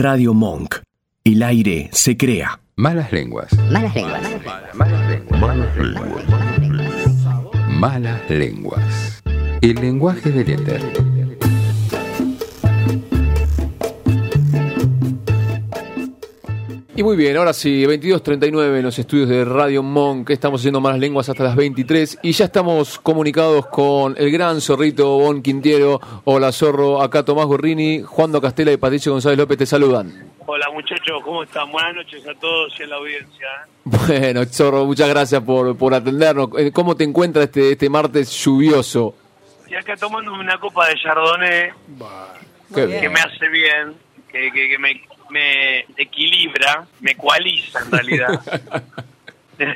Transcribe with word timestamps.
Radio 0.00 0.32
Monk. 0.32 0.76
El 1.24 1.42
aire 1.42 1.88
se 1.90 2.16
crea. 2.16 2.60
Malas 2.76 3.10
lenguas. 3.10 3.52
Malas 3.72 3.92
lenguas. 3.96 4.22
Malas 4.72 5.08
lenguas. 5.08 5.40
Malas 5.40 5.76
lenguas. 5.76 6.24
Malas 7.68 8.30
lenguas. 8.30 9.22
El 9.60 9.74
lenguaje 9.74 10.30
del 10.30 10.50
éter. 10.50 11.17
Y 16.98 17.04
muy 17.04 17.16
bien, 17.16 17.36
ahora 17.36 17.52
sí, 17.52 17.84
22.39 17.86 18.78
en 18.78 18.82
los 18.82 18.98
estudios 18.98 19.28
de 19.28 19.44
Radio 19.44 19.84
Monk, 19.84 20.30
estamos 20.30 20.60
haciendo 20.60 20.80
malas 20.80 20.98
lenguas 20.98 21.28
hasta 21.28 21.44
las 21.44 21.54
23 21.54 22.18
y 22.24 22.32
ya 22.32 22.46
estamos 22.46 22.98
comunicados 22.98 23.68
con 23.68 24.16
el 24.18 24.32
gran 24.32 24.60
zorrito 24.60 25.16
Bon 25.16 25.40
Quintiero. 25.40 26.00
Hola 26.24 26.50
zorro, 26.50 27.00
acá 27.00 27.24
Tomás 27.24 27.46
Gorrini, 27.46 28.02
Juan 28.02 28.32
Do 28.32 28.40
Castela 28.40 28.72
y 28.72 28.78
Patricio 28.78 29.12
González 29.12 29.38
López 29.38 29.58
te 29.58 29.66
saludan. 29.66 30.32
Hola 30.44 30.66
muchachos, 30.72 31.22
¿cómo 31.22 31.44
están? 31.44 31.70
Buenas 31.70 31.94
noches 31.94 32.26
a 32.26 32.34
todos 32.34 32.74
y 32.80 32.82
a 32.82 32.86
la 32.88 32.96
audiencia. 32.96 33.46
Bueno, 33.84 34.44
zorro, 34.46 34.84
muchas 34.84 35.08
gracias 35.08 35.40
por, 35.40 35.78
por 35.78 35.94
atendernos. 35.94 36.48
Eh, 36.58 36.72
¿Cómo 36.72 36.96
te 36.96 37.04
encuentras 37.04 37.44
este, 37.44 37.70
este 37.70 37.88
martes 37.88 38.28
lluvioso? 38.42 39.14
Y 39.68 39.76
acá 39.76 39.96
tomándome 39.96 40.40
una 40.40 40.58
copa 40.58 40.88
de 40.88 40.96
Chardonnay 40.96 41.70
bien. 42.70 43.00
que 43.00 43.08
me 43.08 43.20
hace 43.20 43.48
bien, 43.50 43.94
que, 44.32 44.50
que, 44.50 44.68
que 44.68 44.78
me, 44.80 45.00
me 45.30 45.80
equilibra, 45.96 46.86
me 47.00 47.12
ecualiza 47.12 47.80
en 47.80 47.90
realidad. 47.90 48.40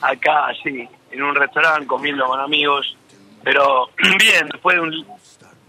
acá, 0.00 0.48
sí, 0.62 0.88
en 1.10 1.22
un 1.22 1.34
restaurante 1.34 1.86
comiendo 1.86 2.24
con 2.26 2.40
amigos, 2.40 2.96
pero 3.42 3.90
bien, 4.18 4.48
después 4.50 4.76
de, 4.76 4.82
un- 4.82 5.06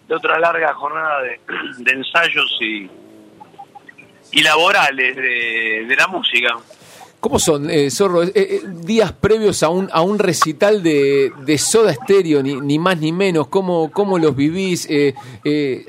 de 0.07 0.15
otra 0.15 0.39
larga 0.39 0.73
jornada 0.73 1.21
de, 1.21 1.39
de 1.77 1.91
ensayos 1.91 2.57
y, 2.61 2.89
y 4.31 4.41
laborales 4.43 5.15
de, 5.15 5.85
de 5.87 5.95
la 5.95 6.07
música. 6.07 6.55
¿Cómo 7.21 7.37
son, 7.37 7.69
eh, 7.69 7.91
Zorro, 7.91 8.23
eh, 8.23 8.31
eh, 8.35 8.61
días 8.83 9.11
previos 9.13 9.61
a 9.61 9.69
un, 9.69 9.87
a 9.93 10.01
un 10.01 10.17
recital 10.17 10.81
de, 10.81 11.31
de 11.45 11.57
Soda 11.59 11.93
Stereo, 11.93 12.41
ni, 12.41 12.55
ni 12.55 12.79
más 12.79 12.97
ni 12.97 13.11
menos? 13.11 13.45
¿Cómo, 13.47 13.91
cómo 13.91 14.17
los 14.17 14.35
vivís? 14.35 14.87
Eh, 14.89 15.13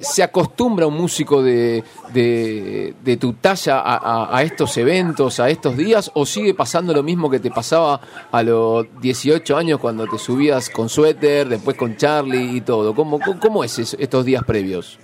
¿Se 0.02 0.22
acostumbra 0.22 0.86
un 0.86 0.92
músico 0.94 1.42
de, 1.42 1.82
de, 2.12 3.16
tu 3.18 3.32
talla 3.32 3.80
a, 3.80 4.36
a- 4.36 4.42
estos 4.42 4.76
eventos, 4.76 5.40
a 5.40 5.48
estos 5.48 5.74
días? 5.74 6.10
¿O 6.12 6.26
sigue 6.26 6.52
pasando 6.52 6.92
lo 6.92 7.02
mismo 7.02 7.30
que 7.30 7.40
te 7.40 7.50
pasaba 7.50 7.98
a 8.30 8.42
los 8.42 8.86
18 9.00 9.56
años 9.56 9.80
cuando 9.80 10.06
te 10.06 10.18
subías 10.18 10.68
con 10.68 10.90
suéter, 10.90 11.48
después 11.48 11.78
con 11.78 11.96
Charlie 11.96 12.56
y 12.58 12.60
todo? 12.60 12.94
¿Cómo, 12.94 13.18
cómo, 13.40 13.64
es 13.64 13.78
estos 13.78 14.26
días 14.26 14.44
previos? 14.44 14.98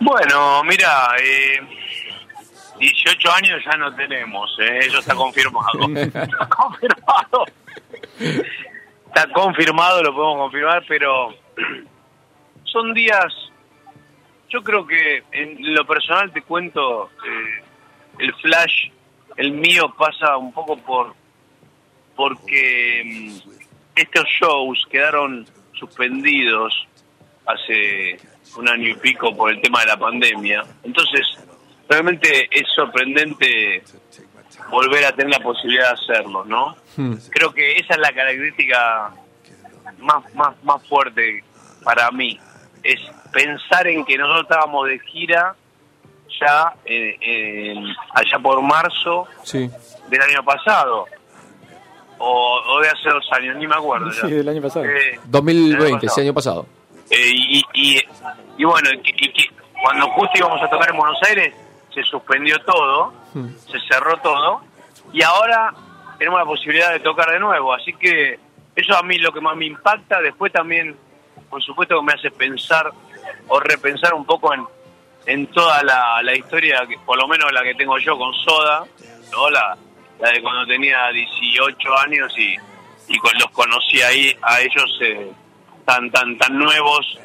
Bueno, 0.00 0.64
mira, 0.64 1.10
eh, 1.22 1.58
18 2.78 3.32
años 3.32 3.62
ya 3.64 3.76
no 3.76 3.94
tenemos, 3.94 4.56
eh, 4.60 4.78
eso 4.82 4.98
está 4.98 5.14
confirmado. 5.14 5.88
está 5.94 6.48
confirmado. 6.48 7.44
Está 9.06 9.32
confirmado, 9.32 10.02
lo 10.02 10.14
podemos 10.14 10.38
confirmar, 10.38 10.84
pero 10.86 11.34
son 12.64 12.94
días, 12.94 13.32
yo 14.48 14.62
creo 14.62 14.86
que 14.86 15.22
en 15.32 15.74
lo 15.74 15.84
personal 15.86 16.32
te 16.32 16.42
cuento, 16.42 17.10
eh, 17.26 17.62
el 18.18 18.34
flash, 18.34 18.90
el 19.36 19.52
mío 19.52 19.94
pasa 19.96 20.36
un 20.36 20.52
poco 20.52 20.76
por, 20.76 21.14
porque 22.14 23.02
mm, 23.04 23.50
estos 23.96 24.24
shows 24.40 24.86
quedaron 24.90 25.46
suspendidos 25.72 26.86
hace 27.46 28.18
un 28.56 28.68
año 28.68 28.88
y 28.88 28.94
pico 28.94 29.34
por 29.34 29.50
el 29.50 29.60
tema 29.60 29.80
de 29.80 29.86
la 29.86 29.96
pandemia. 29.96 30.64
Entonces, 30.82 31.38
realmente 31.88 32.48
es 32.50 32.66
sorprendente 32.74 33.82
volver 34.70 35.04
a 35.06 35.12
tener 35.12 35.30
la 35.32 35.42
posibilidad 35.42 35.88
de 35.88 35.94
hacerlo, 35.94 36.44
¿no? 36.44 36.76
Hmm. 36.96 37.14
Creo 37.30 37.52
que 37.52 37.72
esa 37.72 37.94
es 37.94 37.98
la 38.00 38.12
característica 38.12 39.10
más, 39.98 40.34
más, 40.34 40.54
más 40.64 40.86
fuerte 40.88 41.42
para 41.84 42.10
mí. 42.10 42.38
Es 42.82 43.00
pensar 43.32 43.86
en 43.86 44.04
que 44.04 44.16
nosotros 44.18 44.42
estábamos 44.42 44.88
de 44.88 44.98
gira 45.00 45.54
ya 46.40 46.72
eh, 46.84 47.16
en- 47.20 47.86
allá 48.14 48.38
por 48.42 48.60
marzo 48.62 49.26
Sí, 49.42 49.68
del 50.08 50.22
año 50.22 50.44
pasado. 50.44 51.06
O, 52.20 52.60
o 52.66 52.80
de 52.80 52.88
hace 52.88 53.08
dos 53.10 53.24
años, 53.32 53.56
ni 53.56 53.66
me 53.66 53.76
acuerdo 53.76 54.10
ya. 54.10 54.26
del 54.28 54.48
año 54.48 54.60
pasado. 54.62 54.84
Eh, 54.86 55.20
2020, 55.26 55.84
pasado. 55.94 56.06
ese 56.12 56.20
año 56.22 56.34
pasado. 56.34 56.66
eh, 57.10 57.30
y, 57.32 57.64
y, 57.74 58.00
y 58.58 58.64
bueno, 58.64 58.90
y 58.92 59.08
y 59.08 59.32
que 59.32 59.44
cuando 59.80 60.08
justo 60.10 60.32
íbamos 60.36 60.60
a 60.62 60.68
tocar 60.68 60.90
en 60.90 60.96
Buenos 60.96 61.18
Aires, 61.28 61.54
se 62.02 62.10
suspendió 62.10 62.58
todo, 62.60 63.12
Hmm. 63.34 63.48
se 63.70 63.78
cerró 63.90 64.16
todo, 64.18 64.62
y 65.12 65.22
ahora 65.22 65.72
tenemos 66.18 66.38
la 66.40 66.46
posibilidad 66.46 66.90
de 66.92 67.00
tocar 67.00 67.30
de 67.30 67.38
nuevo. 67.38 67.72
Así 67.74 67.92
que 67.94 68.38
eso 68.74 68.96
a 68.96 69.02
mí 69.02 69.18
lo 69.18 69.32
que 69.32 69.40
más 69.40 69.56
me 69.56 69.66
impacta. 69.66 70.20
Después 70.20 70.52
también, 70.52 70.96
por 71.50 71.62
supuesto, 71.62 71.96
que 71.98 72.06
me 72.06 72.12
hace 72.12 72.30
pensar 72.30 72.90
o 73.48 73.60
repensar 73.60 74.14
un 74.14 74.24
poco 74.24 74.52
en, 74.54 74.64
en 75.26 75.46
toda 75.48 75.82
la, 75.82 76.22
la 76.22 76.34
historia, 76.36 76.84
que, 76.88 76.96
por 77.04 77.16
lo 77.18 77.26
menos 77.28 77.52
la 77.52 77.62
que 77.62 77.74
tengo 77.74 77.98
yo 77.98 78.16
con 78.18 78.32
Soda, 78.34 78.84
¿no? 79.32 79.50
la, 79.50 79.76
la 80.20 80.30
de 80.30 80.42
cuando 80.42 80.66
tenía 80.66 81.08
18 81.10 81.98
años 81.98 82.32
y, 82.38 82.56
y 83.08 83.18
con- 83.18 83.34
los 83.38 83.50
conocí 83.50 84.00
ahí 84.02 84.36
a 84.42 84.60
ellos 84.60 84.98
eh, 85.02 85.30
tan 85.84 86.10
tan 86.10 86.36
tan 86.38 86.58
nuevos 86.58 87.18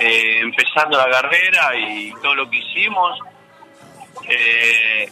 eh, 0.00 0.40
empezando 0.40 0.96
la 0.96 1.10
carrera 1.10 1.76
y 1.76 2.12
todo 2.22 2.34
lo 2.34 2.48
que 2.50 2.56
hicimos 2.58 3.18
Eh, 4.28 5.08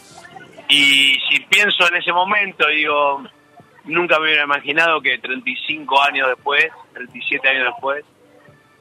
y 0.67 1.17
si 1.29 1.39
pienso 1.49 1.87
en 1.87 1.95
ese 1.95 2.11
momento 2.11 2.67
digo 2.67 3.23
nunca 3.85 4.19
me 4.19 4.25
hubiera 4.25 4.43
imaginado 4.43 5.01
que 5.01 5.17
35 5.17 6.01
años 6.03 6.27
después 6.27 6.67
37 6.93 7.47
años 7.47 7.65
después 7.73 8.05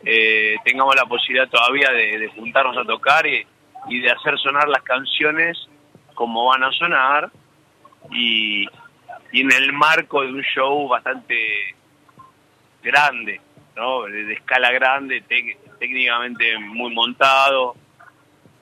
eh, 0.04 0.56
tengamos 0.64 0.94
la 0.94 1.06
posibilidad 1.06 1.48
todavía 1.48 1.90
de, 1.90 2.18
de 2.18 2.28
juntarnos 2.28 2.76
a 2.76 2.84
tocar 2.84 3.26
y, 3.26 3.46
y 3.88 4.00
de 4.00 4.10
hacer 4.10 4.38
sonar 4.38 4.68
las 4.68 4.82
canciones 4.82 5.58
como 6.14 6.46
van 6.46 6.64
a 6.64 6.72
sonar 6.72 7.30
y, 8.10 8.66
y 9.32 9.40
en 9.40 9.52
el 9.52 9.72
marco 9.72 10.22
de 10.22 10.28
un 10.32 10.42
show 10.42 10.88
bastante 10.88 11.74
grande, 12.82 13.40
¿no? 13.76 14.02
De, 14.04 14.32
escala 14.32 14.72
grande, 14.72 15.22
técnicamente 15.78 16.58
muy 16.58 16.92
montado 16.94 17.76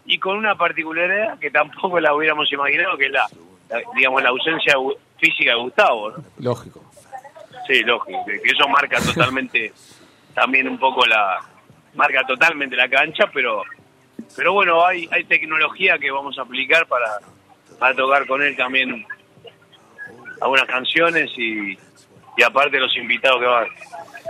y 0.07 0.19
con 0.19 0.37
una 0.37 0.55
particularidad 0.57 1.39
que 1.39 1.51
tampoco 1.51 1.99
la 2.01 2.15
hubiéramos 2.15 2.51
imaginado, 2.53 2.97
que 2.97 3.07
es 3.07 3.13
la, 3.13 3.27
la- 3.71 3.83
digamos, 3.97 4.23
la 4.23 4.29
ausencia 4.31 4.75
física 5.19 5.51
de 5.53 5.57
Gustavo, 5.61 6.11
¿no? 6.13 6.25
Lógico. 6.39 6.83
Sí, 7.67 7.81
lógico, 7.83 8.25
que 8.27 8.37
eso 8.45 8.69
marca 8.69 9.01
totalmente 9.01 9.73
también 10.35 10.69
un 10.69 10.79
poco 10.79 11.05
la 11.07 11.41
marca 11.95 12.23
totalmente 12.27 12.77
la 12.77 12.89
cancha, 12.89 13.25
pero 13.33 13.63
pero 14.37 14.53
bueno, 14.53 14.85
hay 14.85 15.09
hay 15.11 15.25
tecnología 15.25 15.99
que 15.99 16.11
vamos 16.11 16.39
a 16.39 16.43
aplicar 16.43 16.87
para 16.87 17.19
para 17.79 17.95
tocar 17.95 18.27
con 18.27 18.43
él 18.43 18.55
también 18.57 19.05
algunas 20.41 20.67
canciones 20.67 21.31
y 21.37 21.77
y 22.39 22.43
aparte 22.43 22.79
los 22.79 22.95
invitados 22.97 23.41
que 23.41 23.47
van. 23.47 23.67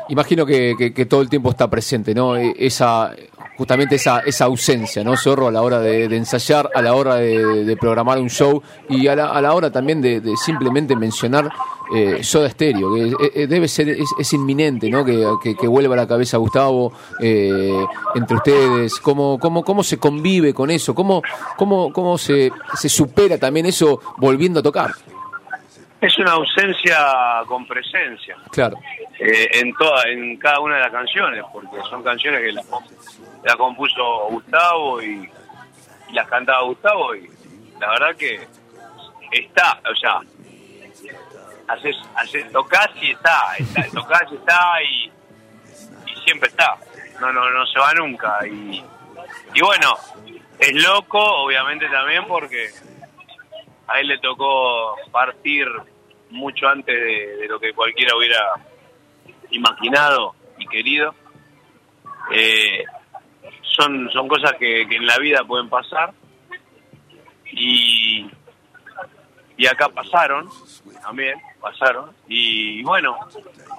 Imagino 0.09 0.47
que, 0.47 0.75
que- 0.78 0.94
que 0.94 1.06
todo 1.06 1.22
el 1.22 1.28
tiempo 1.28 1.50
está 1.50 1.69
presente, 1.69 2.15
¿no? 2.15 2.36
E- 2.36 2.54
Esa, 2.56 3.12
justamente 3.56 3.96
esa, 3.96 4.20
esa 4.20 4.44
ausencia, 4.44 5.02
¿no, 5.02 5.16
Zorro? 5.16 5.48
A 5.48 5.50
la 5.50 5.62
hora 5.62 5.80
de, 5.80 6.04
ensayar, 6.04 6.70
a 6.74 6.82
la 6.82 6.94
hora 6.94 7.16
de, 7.16 7.76
programar 7.80 8.18
un 8.18 8.30
show 8.30 8.62
y 8.88 9.06
a 9.08 9.16
la, 9.16 9.26
a 9.28 9.40
la 9.40 9.54
hora 9.54 9.70
también 9.70 10.00
de, 10.00 10.22
simplemente 10.36 10.96
mencionar 10.96 11.50
eh, 11.94 12.22
Soda 12.22 12.50
Stereo, 12.50 12.94
que 12.94 13.08
eh, 13.08 13.30
eh, 13.34 13.46
debe 13.46 13.68
ser, 13.68 13.88
es, 13.88 14.08
es 14.18 14.32
inminente, 14.32 14.90
¿no? 14.90 15.04
Que, 15.04 15.24
que, 15.42 15.54
que 15.54 15.68
vuelva 15.68 15.94
a 15.94 15.98
la 15.98 16.06
cabeza 16.06 16.36
Gustavo 16.36 16.92
eh, 17.20 17.84
entre 18.14 18.36
ustedes. 18.36 18.98
¿Cómo, 19.00 19.38
cómo, 19.38 19.62
¿Cómo 19.62 19.82
se 19.82 19.98
convive 19.98 20.52
con 20.52 20.70
eso? 20.70 20.94
¿Cómo, 20.94 21.22
cómo, 21.56 21.92
cómo 21.92 22.18
se, 22.18 22.50
se 22.74 22.88
supera 22.88 23.38
también 23.38 23.66
eso 23.66 24.00
volviendo 24.18 24.60
a 24.60 24.62
tocar? 24.62 24.92
Es 26.01 26.19
una 26.19 26.33
ausencia 26.33 27.43
con 27.47 27.66
presencia. 27.66 28.37
Claro. 28.51 28.77
eh, 29.19 29.48
en 29.54 29.72
toda 29.75 30.03
en 30.09 30.37
cada 30.37 30.60
una 30.60 30.77
de 30.77 30.83
las 30.83 30.93
canciones 30.93 31.43
porque 31.53 31.77
son 31.89 32.03
canciones 32.03 32.41
que 32.43 32.53
la, 32.53 32.63
la 33.45 33.57
compuso 33.57 34.27
Gustavo 34.28 35.03
y, 35.03 35.28
y 36.09 36.13
las 36.13 36.28
cantaba 36.28 36.63
Gustavo 36.63 37.15
y 37.15 37.28
la 37.81 37.89
verdad 37.91 38.15
que 38.16 38.47
está 39.33 39.81
o 39.91 39.95
sea 39.97 40.21
haces, 41.69 41.97
haces 42.15 42.53
tocas 42.53 42.89
y 43.01 43.10
está, 43.13 43.41
está 43.59 43.83
tocas 43.93 44.22
y 44.31 44.34
está 44.37 44.83
y, 44.83 45.13
y 46.10 46.21
siempre 46.25 46.48
está 46.51 46.77
no 47.21 47.33
no 47.33 47.51
no 47.51 47.66
se 47.66 47.78
va 47.78 47.93
nunca 47.95 48.47
y, 48.47 48.84
y 49.54 49.60
bueno 49.63 49.97
es 50.59 50.72
loco 50.75 51.19
obviamente 51.19 51.89
también 51.89 52.25
porque 52.27 52.71
a 53.88 54.00
él 54.00 54.09
le 54.09 54.18
tocó 54.18 54.97
partir 55.10 55.66
mucho 56.30 56.68
antes 56.68 56.94
de, 56.94 57.47
lo 57.48 57.59
que 57.60 57.72
cualquiera 57.72 58.16
hubiera 58.16 58.54
imaginado 59.50 60.34
y 60.59 60.66
querido. 60.66 61.15
Eh, 62.33 62.84
son, 63.62 64.10
son 64.12 64.27
cosas 64.27 64.53
que, 64.59 64.86
que 64.88 64.97
en 64.97 65.06
la 65.06 65.18
vida 65.18 65.44
pueden 65.44 65.68
pasar 65.68 66.12
y, 67.53 68.27
y 69.56 69.66
acá 69.66 69.88
pasaron, 69.88 70.48
también 71.03 71.38
pasaron. 71.60 72.10
Y 72.28 72.83
bueno, 72.83 73.16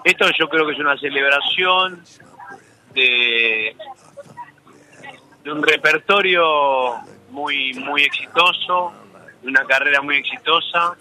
esto 0.03 0.25
yo 0.37 0.49
creo 0.49 0.65
que 0.65 0.73
es 0.73 0.79
una 0.79 0.97
celebración 0.97 2.03
de, 2.93 3.75
de 5.43 5.51
un 5.51 5.61
repertorio 5.61 6.95
muy, 7.29 7.73
muy 7.73 8.03
exitoso, 8.03 8.93
una 9.43 9.63
carrera 9.65 10.01
muy 10.01 10.17
exitosa. 10.17 10.95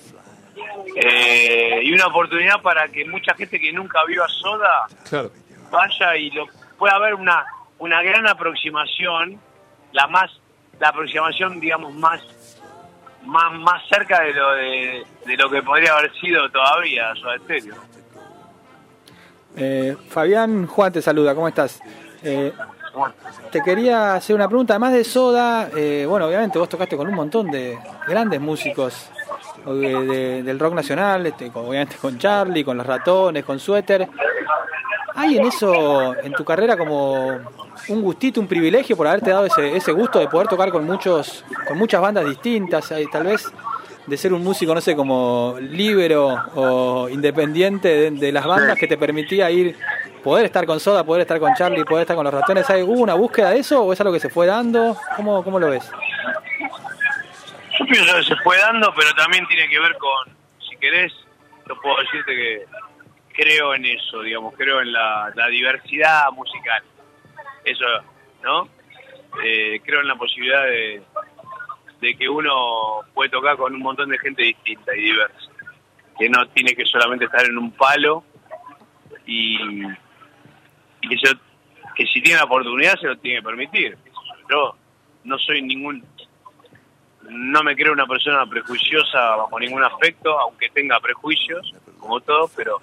eh, 0.96 1.80
y 1.82 1.92
una 1.92 2.06
oportunidad 2.06 2.62
para 2.62 2.88
que 2.88 3.04
mucha 3.04 3.34
gente 3.34 3.60
que 3.60 3.72
nunca 3.72 3.98
vio 4.06 4.24
a 4.24 4.28
Soda 4.28 4.86
Claro. 5.08 5.30
vaya 5.70 6.16
y 6.16 6.30
lo 6.30 6.46
pueda 6.78 6.94
haber 6.94 7.14
una 7.14 7.44
una 7.78 8.00
gran 8.02 8.26
aproximación 8.26 9.38
la 9.92 10.06
más 10.06 10.30
la 10.80 10.88
aproximación 10.88 11.60
digamos 11.60 11.92
más 11.94 12.22
más 13.24 13.52
más 13.52 13.82
cerca 13.88 14.22
de 14.22 14.32
lo 14.32 14.52
de, 14.52 15.04
de 15.26 15.36
lo 15.36 15.50
que 15.50 15.62
podría 15.62 15.92
haber 15.92 16.10
sido 16.20 16.48
todavía 16.50 17.14
Soda 17.16 17.36
Stereo. 17.38 17.74
Eh, 19.58 19.96
Fabián 20.10 20.66
Juan 20.66 20.92
te 20.92 21.02
saluda, 21.02 21.34
¿cómo 21.34 21.48
estás? 21.48 21.80
Eh, 22.22 22.52
te 23.50 23.60
quería 23.62 24.14
hacer 24.14 24.34
una 24.36 24.48
pregunta, 24.48 24.74
además 24.74 24.92
de 24.92 25.04
Soda, 25.04 25.68
eh, 25.76 26.06
bueno, 26.08 26.26
obviamente 26.26 26.58
vos 26.58 26.68
tocaste 26.68 26.96
con 26.96 27.08
un 27.08 27.14
montón 27.14 27.50
de 27.50 27.78
grandes 28.08 28.40
músicos 28.40 29.10
de- 29.64 30.42
del 30.42 30.58
rock 30.58 30.74
nacional, 30.74 31.26
este, 31.26 31.50
obviamente 31.54 31.96
con 32.00 32.18
Charlie, 32.18 32.64
con 32.64 32.76
Los 32.76 32.86
Ratones, 32.86 33.44
con 33.44 33.58
Suéter. 33.58 34.08
¿Hay 35.14 35.38
en 35.38 35.46
eso, 35.46 36.14
en 36.22 36.32
tu 36.32 36.44
carrera, 36.44 36.76
como 36.76 37.38
un 37.88 38.02
gustito, 38.02 38.40
un 38.40 38.46
privilegio 38.46 38.96
por 38.96 39.06
haberte 39.06 39.30
dado 39.30 39.46
ese, 39.46 39.76
ese 39.76 39.92
gusto 39.92 40.18
de 40.18 40.28
poder 40.28 40.46
tocar 40.46 40.70
con 40.70 40.84
muchos 40.84 41.44
con 41.66 41.78
muchas 41.78 42.00
bandas 42.00 42.26
distintas? 42.26 42.92
Tal 43.10 43.24
vez 43.24 43.50
de 44.06 44.16
ser 44.16 44.32
un 44.34 44.44
músico, 44.44 44.74
no 44.74 44.80
sé, 44.80 44.94
como 44.94 45.56
libero 45.58 46.36
o 46.54 47.08
independiente 47.08 47.88
de, 47.88 48.10
de 48.12 48.30
las 48.32 48.44
bandas 48.46 48.76
que 48.78 48.86
te 48.86 48.96
permitía 48.98 49.50
ir, 49.50 49.76
poder 50.26 50.46
estar 50.46 50.66
con 50.66 50.80
Soda, 50.80 51.04
poder 51.04 51.22
estar 51.22 51.38
con 51.38 51.54
Charlie, 51.54 51.84
poder 51.84 52.02
estar 52.02 52.16
con 52.16 52.24
los 52.24 52.34
ratones. 52.34 52.68
¿Hay, 52.68 52.82
¿Hubo 52.82 53.00
una 53.00 53.14
búsqueda 53.14 53.50
de 53.50 53.60
eso 53.60 53.84
o 53.84 53.92
es 53.92 54.00
algo 54.00 54.12
que 54.12 54.18
se 54.18 54.28
fue 54.28 54.44
dando? 54.44 54.96
¿Cómo, 55.14 55.44
cómo 55.44 55.60
lo 55.60 55.70
ves? 55.70 55.88
yo 57.78 57.86
pienso 57.86 58.16
que 58.16 58.24
se 58.24 58.34
fue 58.42 58.58
dando, 58.58 58.92
pero 58.96 59.14
también 59.14 59.46
tiene 59.46 59.68
que 59.68 59.78
ver 59.78 59.96
con, 59.96 60.36
si 60.68 60.76
querés, 60.78 61.12
yo 61.68 61.80
puedo 61.80 61.98
decirte 61.98 62.34
que 62.34 62.64
creo 63.34 63.72
en 63.76 63.86
eso, 63.86 64.20
digamos, 64.22 64.52
creo 64.56 64.80
en 64.80 64.92
la, 64.92 65.32
diversidad 65.48 66.32
musical. 66.32 66.82
Eso, 67.64 67.84
¿no? 68.42 68.68
Eh, 69.44 69.80
creo 69.84 70.00
en 70.00 70.08
la 70.08 70.16
posibilidad 70.16 70.64
de, 70.64 71.04
de 72.00 72.16
que 72.16 72.28
uno 72.28 73.02
puede 73.14 73.30
tocar 73.30 73.56
con 73.56 73.72
un 73.72 73.80
montón 73.80 74.08
de 74.08 74.18
gente 74.18 74.42
distinta 74.42 74.92
y 74.96 75.02
diversa, 75.02 75.50
que 76.18 76.28
no 76.28 76.48
tiene 76.48 76.74
que 76.74 76.84
solamente 76.84 77.26
estar 77.26 77.44
en 77.44 77.58
un 77.58 77.70
palo 77.70 78.24
y 79.24 79.56
que, 81.08 81.16
se- 81.18 81.36
que 81.94 82.06
si 82.06 82.20
tiene 82.20 82.38
la 82.38 82.44
oportunidad 82.44 82.98
se 83.00 83.06
lo 83.06 83.16
tiene 83.18 83.38
que 83.40 83.44
permitir. 83.46 83.96
Yo 84.50 84.76
no 85.24 85.38
soy 85.38 85.62
ningún 85.62 86.04
no 87.28 87.62
me 87.64 87.74
creo 87.74 87.92
una 87.92 88.06
persona 88.06 88.46
prejuiciosa 88.46 89.18
bajo 89.34 89.58
ningún 89.58 89.82
aspecto, 89.82 90.38
aunque 90.38 90.68
tenga 90.70 91.00
prejuicios, 91.00 91.74
como 91.98 92.20
todos, 92.20 92.52
pero 92.54 92.80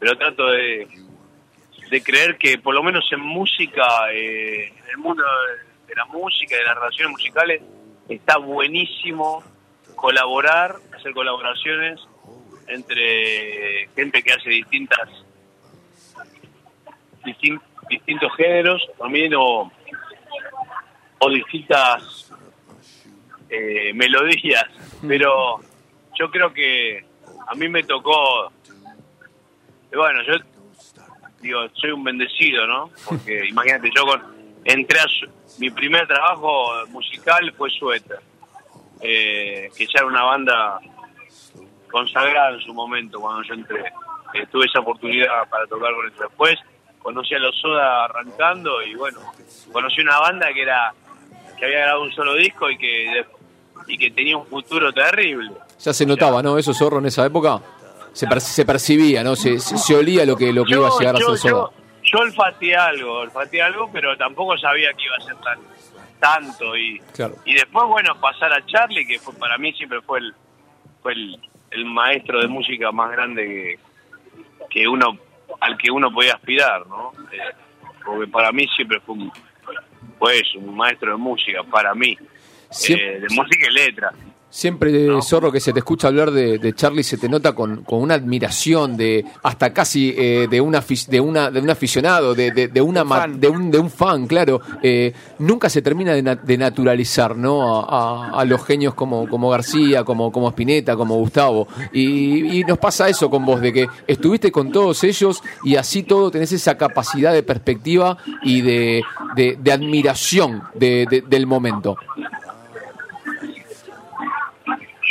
pero 0.00 0.16
trato 0.18 0.46
de, 0.50 0.88
de 1.90 2.02
creer 2.02 2.36
que 2.36 2.58
por 2.58 2.74
lo 2.74 2.82
menos 2.82 3.06
en 3.12 3.20
música, 3.20 3.86
eh, 4.12 4.66
en 4.76 4.90
el 4.90 4.96
mundo 4.98 5.22
de, 5.86 5.94
la 5.94 6.04
música, 6.06 6.56
de 6.56 6.64
las 6.64 6.74
relaciones 6.74 7.12
musicales, 7.12 7.62
está 8.08 8.36
buenísimo 8.38 9.44
colaborar, 9.94 10.74
hacer 10.98 11.12
colaboraciones 11.12 12.00
entre 12.66 13.88
gente 13.94 14.22
que 14.24 14.32
hace 14.32 14.50
distintas 14.50 15.08
distin- 17.24 17.60
distintos 17.88 18.30
géneros 18.36 18.82
también 18.98 19.34
o, 19.34 19.70
o 21.18 21.30
distintas 21.30 22.32
eh, 23.48 23.92
melodías, 23.94 24.64
pero 25.06 25.60
yo 26.18 26.30
creo 26.30 26.52
que 26.52 27.04
a 27.48 27.54
mí 27.54 27.68
me 27.68 27.82
tocó, 27.82 28.50
bueno, 29.94 30.22
yo 30.22 30.34
digo, 31.40 31.60
soy 31.74 31.90
un 31.90 32.02
bendecido, 32.04 32.66
¿no? 32.66 32.90
Porque 33.08 33.46
imagínate, 33.48 33.90
yo 33.94 34.04
con, 34.06 34.22
entré 34.64 34.98
a 35.00 35.04
su- 35.08 35.28
mi 35.58 35.70
primer 35.70 36.06
trabajo 36.06 36.72
musical 36.88 37.52
fue 37.56 37.70
Suéter, 37.70 38.18
eh, 39.00 39.68
que 39.76 39.84
ya 39.86 39.98
era 40.00 40.06
una 40.06 40.22
banda 40.22 40.78
consagrada 41.90 42.54
en 42.54 42.60
su 42.60 42.72
momento 42.74 43.20
cuando 43.20 43.42
yo 43.42 43.54
entré. 43.54 43.84
Eh, 44.32 44.46
tuve 44.50 44.64
esa 44.66 44.80
oportunidad 44.80 45.48
para 45.48 45.64
tocar 45.66 45.94
con 45.94 46.06
ellos. 46.06 46.18
Después 46.18 46.56
conocí 47.04 47.34
a 47.34 47.38
los 47.38 47.54
Soda 47.60 48.06
arrancando 48.06 48.82
y 48.82 48.94
bueno, 48.96 49.20
conocí 49.70 50.00
una 50.00 50.18
banda 50.18 50.52
que 50.52 50.62
era 50.62 50.92
que 51.56 51.64
había 51.66 51.80
grabado 51.82 52.02
un 52.02 52.12
solo 52.12 52.34
disco 52.34 52.68
y 52.68 52.76
que 52.76 53.24
y 53.86 53.96
que 53.98 54.10
tenía 54.10 54.36
un 54.36 54.46
futuro 54.46 54.92
terrible. 54.92 55.52
Ya 55.78 55.92
se 55.92 56.04
notaba, 56.06 56.42
¿no? 56.42 56.56
Eso 56.58 56.72
zorro 56.74 56.98
en 56.98 57.06
esa 57.06 57.24
época. 57.26 57.60
Se, 58.14 58.26
per- 58.26 58.40
se 58.40 58.64
percibía, 58.64 59.22
¿no? 59.22 59.36
Se, 59.36 59.58
se, 59.60 59.76
se 59.76 59.94
olía 59.94 60.24
lo 60.24 60.36
que, 60.36 60.52
lo 60.52 60.64
que 60.64 60.72
iba 60.74 60.88
a 60.88 60.98
llegar 60.98 61.16
a 61.16 61.18
ser 61.18 61.36
Soda. 61.36 61.50
yo, 61.50 61.72
yo 62.04 62.18
olfateé 62.20 62.74
algo, 62.76 63.12
olfateé 63.18 63.60
algo, 63.62 63.90
pero 63.92 64.16
tampoco 64.16 64.56
sabía 64.56 64.92
que 64.94 65.04
iba 65.04 65.16
a 65.16 65.20
ser 65.20 65.36
tan 65.36 65.58
tanto 66.20 66.74
y 66.76 66.98
Claro. 67.12 67.34
y 67.44 67.52
después 67.54 67.84
bueno 67.88 68.18
pasar 68.18 68.50
a 68.52 68.64
Charlie 68.64 69.06
que 69.06 69.18
fue 69.18 69.34
para 69.34 69.58
mí 69.58 69.72
siempre 69.74 70.00
fue 70.00 70.20
el 70.20 70.34
fue 71.02 71.12
el, 71.12 71.38
el 71.72 71.84
maestro 71.84 72.40
de 72.40 72.46
música 72.48 72.90
más 72.92 73.10
grande 73.10 73.44
que, 73.44 73.78
que 74.70 74.88
uno 74.88 75.18
al 75.60 75.76
que 75.78 75.90
uno 75.90 76.12
podía 76.12 76.34
aspirar, 76.34 76.86
¿no? 76.86 77.12
Eh, 77.32 77.54
porque 78.04 78.30
para 78.30 78.52
mí 78.52 78.66
siempre 78.74 79.00
fue 79.00 79.14
un, 79.14 79.32
fue 80.18 80.38
eso, 80.38 80.58
un 80.58 80.76
maestro 80.76 81.12
de 81.12 81.16
música 81.16 81.62
para 81.64 81.94
mí, 81.94 82.16
eh, 82.88 83.20
de 83.20 83.26
música 83.30 83.66
y 83.70 83.72
letra. 83.72 84.12
Siempre, 84.56 85.08
Zorro, 85.20 85.50
que 85.50 85.58
se 85.58 85.72
te 85.72 85.80
escucha 85.80 86.06
hablar 86.06 86.30
de, 86.30 86.58
de 86.60 86.72
Charlie, 86.74 87.02
se 87.02 87.18
te 87.18 87.28
nota 87.28 87.56
con, 87.56 87.82
con 87.82 88.00
una 88.00 88.14
admiración, 88.14 88.96
de 88.96 89.24
hasta 89.42 89.72
casi 89.72 90.14
eh, 90.16 90.46
de, 90.48 90.60
una, 90.60 90.80
de, 91.08 91.20
una, 91.20 91.50
de 91.50 91.58
un 91.60 91.70
aficionado, 91.70 92.36
de, 92.36 92.52
de, 92.52 92.68
de 92.68 92.80
una 92.80 93.04
fan. 93.04 93.40
de, 93.40 93.48
un, 93.48 93.68
de 93.72 93.78
un 93.80 93.90
fan, 93.90 94.28
claro. 94.28 94.60
Eh, 94.80 95.12
nunca 95.40 95.68
se 95.68 95.82
termina 95.82 96.12
de, 96.12 96.22
na- 96.22 96.36
de 96.36 96.56
naturalizar 96.56 97.36
¿no? 97.36 97.80
a, 97.80 98.30
a- 98.36 98.40
a 98.42 98.44
los 98.44 98.64
genios 98.64 98.94
como, 98.94 99.28
como 99.28 99.50
García, 99.50 100.04
como, 100.04 100.30
como 100.30 100.48
Spinetta, 100.50 100.94
como 100.94 101.16
Gustavo. 101.16 101.66
Y, 101.92 102.60
y 102.60 102.62
nos 102.62 102.78
pasa 102.78 103.08
eso 103.08 103.28
con 103.28 103.44
vos, 103.44 103.60
de 103.60 103.72
que 103.72 103.88
estuviste 104.06 104.52
con 104.52 104.70
todos 104.70 105.02
ellos 105.02 105.42
y 105.64 105.74
así 105.74 106.04
todo 106.04 106.30
tenés 106.30 106.52
esa 106.52 106.76
capacidad 106.78 107.32
de 107.32 107.42
perspectiva 107.42 108.18
y 108.44 108.60
de, 108.60 109.02
de, 109.34 109.72
admiración 109.72 110.62
de- 110.76 111.06
de- 111.10 111.22
del 111.22 111.44
momento. 111.48 111.96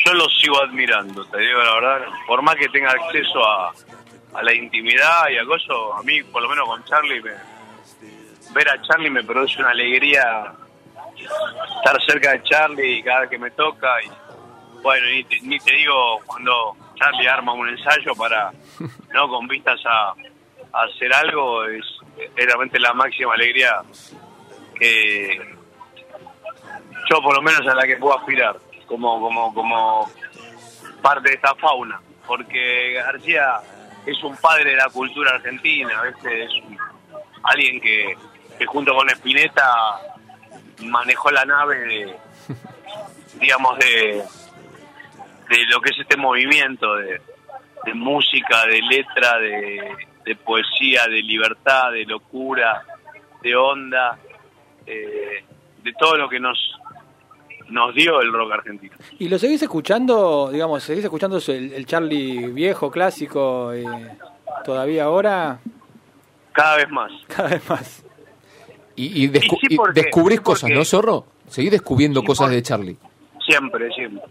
Yo 0.06 0.14
lo 0.14 0.30
sigo 0.30 0.62
admirando, 0.62 1.26
te 1.26 1.38
digo 1.40 1.60
la 1.62 1.74
verdad. 1.76 2.08
Por 2.28 2.42
más 2.42 2.56
que 2.56 2.68
tenga 2.70 2.92
acceso 2.92 3.44
a, 3.46 3.72
a 4.34 4.44
la 4.44 4.54
intimidad 4.54 5.30
y 5.30 5.38
a 5.38 5.46
cosas, 5.46 5.70
a 5.98 6.04
mí, 6.04 6.22
por 6.24 6.42
lo 6.42 6.50
menos 6.50 6.68
con 6.68 6.84
Charlie, 6.86 7.22
me- 7.22 7.32
ver 8.54 8.70
a 8.70 8.82
Charlie 8.82 9.10
me 9.10 9.24
produce 9.24 9.60
una 9.60 9.72
alegría 9.72 10.54
estar 11.78 12.02
cerca 12.06 12.32
de 12.32 12.44
Charlie 12.44 13.02
cada 13.04 13.22
vez 13.22 13.30
que 13.30 13.38
me 13.40 13.52
toca. 13.52 13.90
Y 14.04 14.10
bueno, 14.82 15.08
ni 15.08 15.24
te, 15.24 15.40
ni 15.42 15.60
te 15.60 15.74
digo 15.74 16.20
cuando 16.26 16.76
Charlie 16.96 17.28
arma 17.28 17.54
un 17.54 17.70
ensayo 17.70 18.14
para, 18.16 18.52
no 19.14 19.28
con 19.30 19.48
vistas 19.48 19.80
a, 19.86 20.14
hacer 20.74 21.14
algo, 21.14 21.66
es 21.66 21.86
realmente 22.36 22.80
la 22.80 22.94
máxima 22.94 23.34
alegría 23.36 23.82
que 24.76 25.40
yo 27.10 27.22
por 27.22 27.36
lo 27.36 27.42
menos 27.44 27.62
a 27.68 27.76
la 27.76 27.86
que 27.86 27.98
puedo 27.98 28.18
aspirar 28.18 28.56
como 28.94 29.20
como 29.20 29.54
como 29.54 30.10
parte 31.02 31.30
de 31.30 31.36
esta 31.36 31.56
fauna 31.56 32.00
porque 32.28 32.94
García 32.94 33.60
es 34.06 34.22
un 34.24 34.36
padre 34.38 34.72
de 34.72 34.78
la 34.78 34.90
cultura 34.90 35.32
argentina 35.32 36.02
¿viste? 36.04 36.44
es 36.46 36.52
un- 36.54 36.78
alguien 37.44 37.82
que, 37.82 38.16
junto 38.66 38.94
con 38.96 39.10
Spinetta 39.10 39.68
manejó 40.80 41.32
la 41.32 41.44
nave 41.46 41.80
de 41.80 42.16
digamos 43.40 43.78
de 43.80 44.24
de 45.50 45.66
lo 45.66 45.82
que 45.82 45.90
es 45.90 46.00
este 46.00 46.16
movimiento 46.18 46.96
de, 46.96 47.20
música 47.94 48.66
de 48.66 48.82
letra 48.82 49.38
de, 49.40 49.92
de 50.24 50.36
poesía 50.38 51.04
de 51.08 51.22
libertad 51.22 51.92
de 51.92 52.06
locura 52.06 52.82
de 53.42 53.56
onda 53.56 54.18
eh, 54.86 55.44
de 55.84 55.94
todo 56.00 56.16
lo 56.16 56.30
que 56.30 56.40
nos 56.40 56.58
nos 57.74 57.94
dio 57.96 58.22
el 58.22 58.32
rock 58.32 58.52
argentino. 58.54 58.96
¿Y 59.20 59.28
lo 59.30 59.38
seguís 59.40 59.62
escuchando, 59.62 60.50
digamos, 60.52 60.84
seguís 60.84 61.04
escuchando 61.04 61.40
el, 61.48 61.74
el 61.74 61.86
Charlie 61.86 62.48
viejo, 62.52 62.92
clásico, 62.92 63.74
eh, 63.74 63.84
todavía 64.64 65.06
ahora? 65.06 65.60
Cada 66.52 66.78
vez 66.78 66.90
más. 66.90 67.12
Cada 67.28 67.50
vez 67.50 67.70
más. 67.70 68.06
Y, 68.96 69.24
y, 69.24 69.28
descu- 69.30 69.58
Y 69.62 69.68
sí, 69.68 69.68
y 69.72 69.76
porque- 69.76 70.02
descubrís 70.04 70.38
sí, 70.38 70.44
cosas, 70.44 70.70
¿no, 70.70 70.86
Zorro? 70.86 71.26
Seguís 71.48 71.72
descubriendo 71.72 72.22
Sí, 72.22 72.28
cosas 72.28 72.50
de 72.52 72.62
Charlie. 72.62 72.98
Siempre, 73.46 73.92
siempre. 73.92 74.22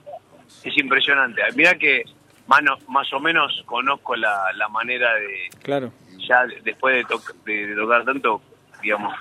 Es 0.65 0.79
impresionante. 0.79 1.43
Mira 1.57 1.75
que 1.77 2.05
mano, 2.47 2.77
más 2.89 3.13
o 3.13 3.21
menos 3.21 3.63
conozco 3.67 4.15
la, 4.15 4.45
la 4.57 4.69
manera 4.69 5.15
de, 5.15 5.49
Claro. 5.63 5.93
ya 6.29 6.47
de- 6.47 6.61
después 6.63 6.95
de, 6.97 7.53
de- 7.53 7.67
de 7.69 7.75
tocar 7.75 8.05
tanto, 8.05 8.41
digamos, 8.83 9.15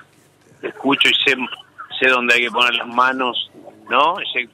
escucho 0.62 1.10
y 1.10 1.14
sé, 1.26 1.36
sé 2.00 2.08
dónde 2.10 2.36
hay 2.36 2.42
que 2.42 2.52
poner 2.52 2.74
las 2.76 2.88
manos, 2.88 3.50
¿no? 3.92 4.16
Sé, 4.34 4.48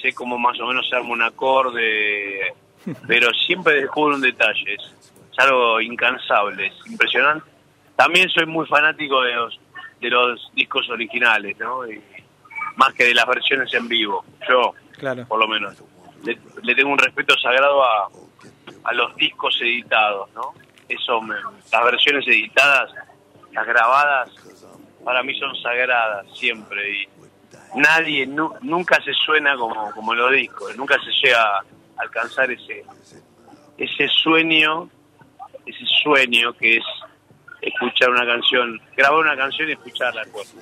sé 0.00 0.12
cómo 0.14 0.38
más 0.38 0.58
o 0.60 0.66
menos 0.66 0.86
se 0.88 0.94
arma 0.96 1.10
un 1.10 1.22
acorde, 1.22 2.52
pero 3.08 3.30
siempre 3.46 3.80
descubro 3.80 4.14
un 4.14 4.20
detalle, 4.20 4.74
es, 4.74 4.82
es 5.32 5.38
algo 5.38 5.80
incansable, 5.80 6.66
es 6.66 6.74
impresionante. 6.90 7.48
También 7.96 8.28
soy 8.28 8.46
muy 8.46 8.66
fanático 8.66 9.22
de 9.22 9.32
los, 9.34 9.58
de 10.00 10.10
los 10.10 10.50
discos 10.54 10.88
originales, 10.90 11.56
¿no? 11.58 11.88
Y 11.90 12.00
más 12.76 12.92
que 12.94 13.04
de 13.04 13.14
las 13.14 13.26
versiones 13.26 13.72
en 13.74 13.88
vivo, 13.88 14.24
yo, 14.48 14.72
Claro. 14.98 15.26
por 15.26 15.38
lo 15.40 15.48
menos. 15.48 15.74
Le, 16.24 16.38
le 16.62 16.74
tengo 16.74 16.90
un 16.90 16.98
respeto 16.98 17.34
sagrado 17.38 17.82
a, 17.84 18.08
a 18.84 18.92
los 18.94 19.14
discos 19.16 19.56
editados, 19.60 20.30
¿no? 20.34 20.52
Eso, 20.88 21.20
me- 21.22 21.34
las 21.72 21.84
versiones 21.84 22.26
editadas, 22.26 22.90
las 23.52 23.66
grabadas, 23.66 24.30
para 25.04 25.22
mí 25.22 25.38
son 25.38 25.54
sagradas 25.62 26.26
siempre 26.36 27.02
y 27.02 27.08
nadie, 27.76 28.26
nu- 28.26 28.54
nunca 28.62 29.00
se 29.02 29.12
suena 29.12 29.56
como, 29.56 29.90
como 29.92 30.14
los 30.14 30.32
discos, 30.32 30.76
nunca 30.76 30.96
se 31.02 31.10
llega 31.22 31.40
a 31.58 31.62
alcanzar 31.98 32.50
ese, 32.50 32.84
ese 33.78 34.08
sueño, 34.22 34.88
ese 35.66 35.84
sueño 36.02 36.52
que 36.54 36.76
es 36.78 36.84
escuchar 37.62 38.10
una 38.10 38.26
canción, 38.26 38.80
grabar 38.96 39.20
una 39.20 39.36
canción 39.36 39.68
y 39.68 39.72
escucharla 39.72 40.22
después. 40.24 40.54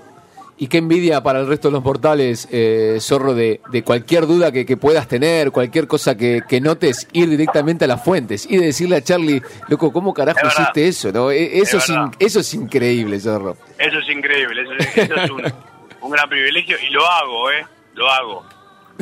Y 0.58 0.68
qué 0.68 0.78
envidia 0.78 1.22
para 1.22 1.40
el 1.40 1.48
resto 1.48 1.68
de 1.68 1.72
los 1.72 1.82
mortales, 1.82 2.46
eh, 2.52 2.98
Zorro, 3.00 3.34
de, 3.34 3.60
de 3.72 3.82
cualquier 3.82 4.26
duda 4.28 4.52
que, 4.52 4.64
que 4.64 4.76
puedas 4.76 5.08
tener, 5.08 5.50
cualquier 5.50 5.88
cosa 5.88 6.16
que, 6.16 6.42
que 6.48 6.60
notes, 6.60 7.08
ir 7.12 7.28
directamente 7.28 7.86
a 7.86 7.88
las 7.88 8.04
fuentes 8.04 8.46
y 8.48 8.58
decirle 8.58 8.96
a 8.96 9.02
Charlie, 9.02 9.42
loco, 9.68 9.92
¿cómo 9.92 10.14
carajo 10.14 10.38
Es 10.46 10.52
hiciste 10.52 10.86
eso? 10.86 11.10
¿no? 11.10 11.32
E- 11.32 11.58
Eso, 11.58 11.78
Es 11.78 11.84
es 11.84 11.88
in- 11.90 12.10
eso 12.20 12.40
es 12.40 12.54
increíble, 12.54 13.18
Zorro. 13.18 13.56
Eso 13.78 13.98
es 13.98 14.08
increíble, 14.08 14.62
eso 14.62 14.72
es, 14.74 14.98
eso 14.98 15.14
es 15.16 15.30
un, 15.30 15.42
un 16.02 16.10
gran 16.10 16.28
privilegio 16.28 16.76
y 16.80 16.90
lo 16.90 17.06
hago, 17.06 17.50
¿eh? 17.50 17.66
Lo 17.94 18.08
hago. 18.08 18.44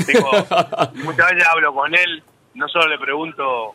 Tengo, 0.07 0.31
muchas 1.05 1.31
veces 1.31 1.47
hablo 1.51 1.75
con 1.75 1.95
él, 1.95 2.23
no 2.55 2.69
solo 2.69 2.89
le 2.89 2.99
pregunto 2.99 3.75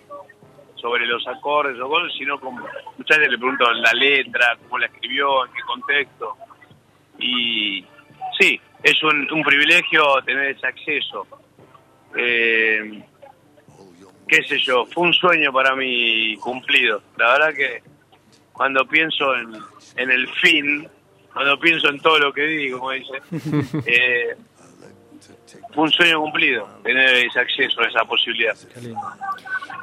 sobre 0.75 1.05
los 1.08 1.27
acordes 1.27 1.79
o 1.79 1.89
cosas, 1.89 2.12
sino 2.17 2.39
como 2.39 2.67
muchas 2.98 3.17
veces 3.17 3.32
le 3.32 3.38
pregunto 3.38 3.72
la 3.74 3.94
letra, 3.94 4.58
cómo 4.63 4.77
la 4.77 4.86
escribió, 4.86 5.46
en 5.46 5.53
qué 5.53 5.62
contexto. 5.62 6.38
Y 7.20 7.86
sí, 8.39 8.60
es 8.84 9.03
un, 9.03 9.32
un 9.32 9.44
privilegio 9.44 10.22
tener 10.24 10.55
ese 10.55 10.67
acceso. 10.67 11.27
Eh, 12.15 13.03
qué 14.27 14.44
sé 14.44 14.60
yo, 14.60 14.86
fue 14.86 15.03
un 15.03 15.13
sueño 15.13 15.51
para 15.51 15.75
mí 15.75 16.36
cumplido. 16.38 17.01
La 17.17 17.34
verdad 17.34 17.53
que 17.53 17.84
cuando 18.53 18.86
pienso 18.88 19.36
en, 19.36 19.55
en 19.98 20.12
el 20.12 20.27
fin, 20.36 20.88
cuando 21.36 21.60
pienso 21.60 21.89
en 21.89 22.00
todo 22.00 22.18
lo 22.18 22.34
que 22.34 22.42
digo, 22.42 22.80
como 22.80 22.92
dice, 22.92 23.13
eh, 23.86 24.36
fue 25.74 25.84
un 25.84 25.92
sueño 25.92 26.20
cumplido 26.22 26.68
tener 26.84 27.13
ese 27.15 27.39
acceso, 27.39 27.82
esa 27.84 28.04
posibilidad. 28.06 28.56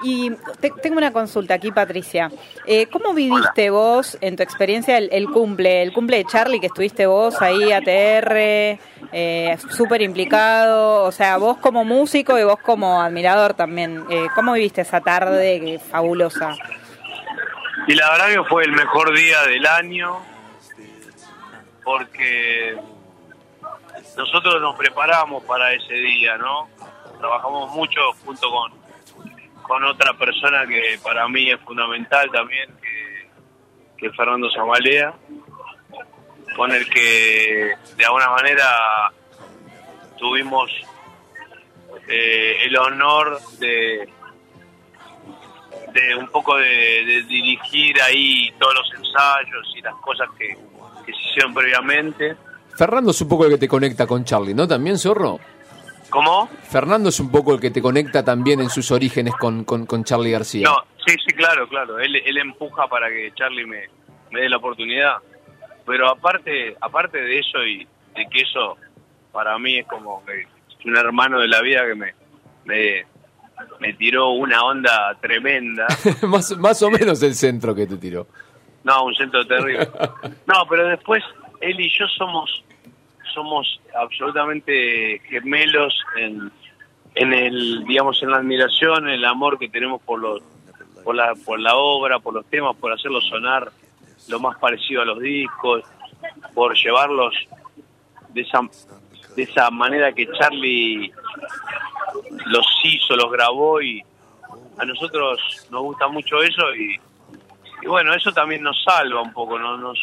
Y 0.05 0.31
te- 0.61 0.73
tengo 0.83 0.97
una 0.97 1.13
consulta 1.13 1.55
aquí, 1.55 1.71
Patricia. 1.71 2.29
Eh, 2.67 2.87
¿Cómo 2.87 3.15
viviste 3.15 3.71
vos, 3.71 4.19
en 4.21 4.35
tu 4.35 4.43
experiencia, 4.43 4.99
el, 4.99 5.09
el 5.13 5.27
cumple? 5.27 5.81
El 5.83 5.93
cumple 5.93 6.17
de 6.17 6.25
Charlie, 6.25 6.59
que 6.59 6.67
estuviste 6.67 7.07
vos 7.07 7.41
ahí, 7.41 7.71
ATR, 7.71 8.79
eh, 9.13 9.57
súper 9.71 10.03
implicado. 10.03 11.05
O 11.05 11.13
sea, 11.13 11.37
vos 11.37 11.59
como 11.59 11.85
músico 11.85 12.37
y 12.39 12.43
vos 12.43 12.59
como 12.61 13.01
admirador 13.01 13.55
también. 13.55 14.03
Eh, 14.11 14.27
¿Cómo 14.35 14.55
viviste 14.55 14.81
esa 14.81 15.01
tarde 15.03 15.79
fabulosa? 15.91 16.57
Y 17.87 17.95
la 17.95 18.11
verdad 18.11 18.29
que 18.43 18.49
fue 18.49 18.65
el 18.65 18.73
mejor 18.73 19.17
día 19.17 19.43
del 19.43 19.67
año 19.67 20.17
porque 21.85 22.77
nosotros 24.17 24.61
nos 24.61 24.77
preparamos 24.77 25.43
para 25.45 25.73
ese 25.73 25.95
día, 25.95 26.37
¿no? 26.37 26.69
Trabajamos 27.19 27.73
mucho 27.73 28.01
junto 28.25 28.51
con, 28.51 28.73
con 29.63 29.85
otra 29.85 30.13
persona 30.15 30.67
que 30.67 30.99
para 31.03 31.29
mí 31.29 31.51
es 31.51 31.61
fundamental 31.61 32.31
también, 32.31 32.71
que, 33.97 34.07
es 34.07 34.17
Fernando 34.17 34.51
Zamalea, 34.51 35.15
con 36.57 36.73
el 36.73 36.89
que 36.91 37.73
de 37.97 38.05
alguna 38.05 38.31
manera 38.31 39.13
tuvimos 40.19 40.71
eh, 42.09 42.65
el 42.65 42.77
honor 42.77 43.41
de, 43.61 44.09
de 45.93 46.17
un 46.17 46.27
poco 46.29 46.57
de 46.57 47.25
dirigir 47.29 48.01
ahí 48.03 48.53
todos 48.59 48.75
los 48.75 48.95
ensayos 48.95 49.73
y 49.77 49.83
las 49.83 49.95
cosas 49.97 50.29
que, 50.37 50.57
que 51.05 51.13
se 51.13 51.21
hicieron 51.31 51.55
previamente. 51.55 52.37
Fernando 52.77 53.11
es 53.11 53.21
un 53.21 53.29
poco 53.29 53.45
el 53.45 53.53
que 53.53 53.59
te 53.59 53.69
conecta 53.69 54.07
con 54.07 54.25
Charlie, 54.25 54.55
¿no? 54.55 54.67
También, 54.67 54.99
Zorro. 54.99 55.39
¿Cómo? 56.11 56.49
Fernando 56.69 57.09
es 57.09 57.21
un 57.21 57.31
poco 57.31 57.55
el 57.55 57.61
que 57.61 57.71
te 57.71 57.81
conecta 57.81 58.25
también 58.25 58.61
en 58.61 58.69
sus 58.69 58.91
orígenes 58.91 59.35
con, 59.35 59.65
con, 59.65 59.87
con 59.87 60.05
Charlie 60.05 60.31
García. 60.31 60.69
No, 60.69 60.77
sí, 61.07 61.15
sí, 61.27 61.35
claro, 61.35 61.67
claro. 61.69 61.99
Él, 61.99 62.17
él 62.17 62.37
empuja 62.39 62.87
para 62.87 63.09
que 63.09 63.33
Charlie 63.35 63.67
me, 63.67 63.89
me 64.31 64.43
dé 64.43 64.49
la 64.49 64.59
oportunidad. 64.59 65.17
Pero 65.87 66.09
aparte, 66.09 66.77
aparte 66.81 67.19
de 67.19 67.39
eso 67.39 67.65
y 67.65 67.87
de 68.15 68.27
que 68.31 68.43
eso 68.43 68.77
para 69.33 69.59
mí 69.59 69.79
es 69.79 69.87
como 69.87 70.25
que 70.25 70.43
es 70.43 70.85
un 70.85 70.97
hermano 70.97 71.41
de 71.41 71.49
la 71.49 71.63
vida 71.63 71.87
que 71.87 71.95
me, 71.95 72.15
me, 72.65 73.07
me 73.81 73.95
tiró 73.95 74.31
una 74.31 74.63
onda 74.65 75.17
tremenda. 75.21 75.87
más, 76.23 76.57
más 76.59 76.83
o 76.83 76.91
menos 76.91 77.23
el 77.23 77.35
centro 77.35 77.75
que 77.75 77.87
te 77.87 77.97
tiró. 77.97 78.27
No, 78.85 79.05
un 79.05 79.15
centro 79.15 79.47
terrible. 79.47 79.89
No, 80.47 80.67
pero 80.69 80.87
después 80.87 81.23
él 81.61 81.81
y 81.81 81.89
yo 81.97 82.07
somos 82.09 82.65
somos 83.33 83.81
absolutamente 83.95 85.19
gemelos 85.21 85.95
en, 86.17 86.53
en 87.15 87.33
el 87.33 87.85
digamos 87.85 88.23
en 88.23 88.31
la 88.31 88.39
admiración, 88.39 89.09
en 89.09 89.15
el 89.15 89.25
amor 89.25 89.59
que 89.59 89.69
tenemos 89.69 90.03
por 90.03 90.19
los 90.19 90.43
por 91.05 91.15
la 91.15 91.35
por 91.47 91.59
la 91.59 91.77
obra, 91.77 92.19
por 92.19 92.35
los 92.35 92.45
temas, 92.47 92.77
por 92.77 92.93
hacerlos 92.93 93.25
sonar 93.29 93.71
lo 94.29 94.41
más 94.41 94.59
parecido 94.59 95.03
a 95.03 95.05
los 95.05 95.21
discos, 95.21 95.85
por 96.55 96.77
llevarlos 96.77 97.35
de 98.31 98.43
esa 98.43 98.61
de 99.37 99.43
esa 99.45 99.71
manera 99.71 100.13
que 100.13 100.27
Charlie 100.39 101.11
los 102.47 102.67
hizo, 102.85 103.17
los 103.17 103.31
grabó 103.31 103.81
y 103.81 104.03
a 104.79 104.85
nosotros 104.85 105.41
nos 105.71 105.83
gusta 105.83 106.09
mucho 106.09 106.43
eso 106.43 106.75
y 106.75 106.99
y 107.83 107.87
bueno, 107.87 108.15
eso 108.15 108.33
también 108.33 108.63
nos 108.63 108.83
salva 108.85 109.21
un 109.21 109.33
poco, 109.33 109.59
¿no? 109.59 109.77
nos, 109.77 109.99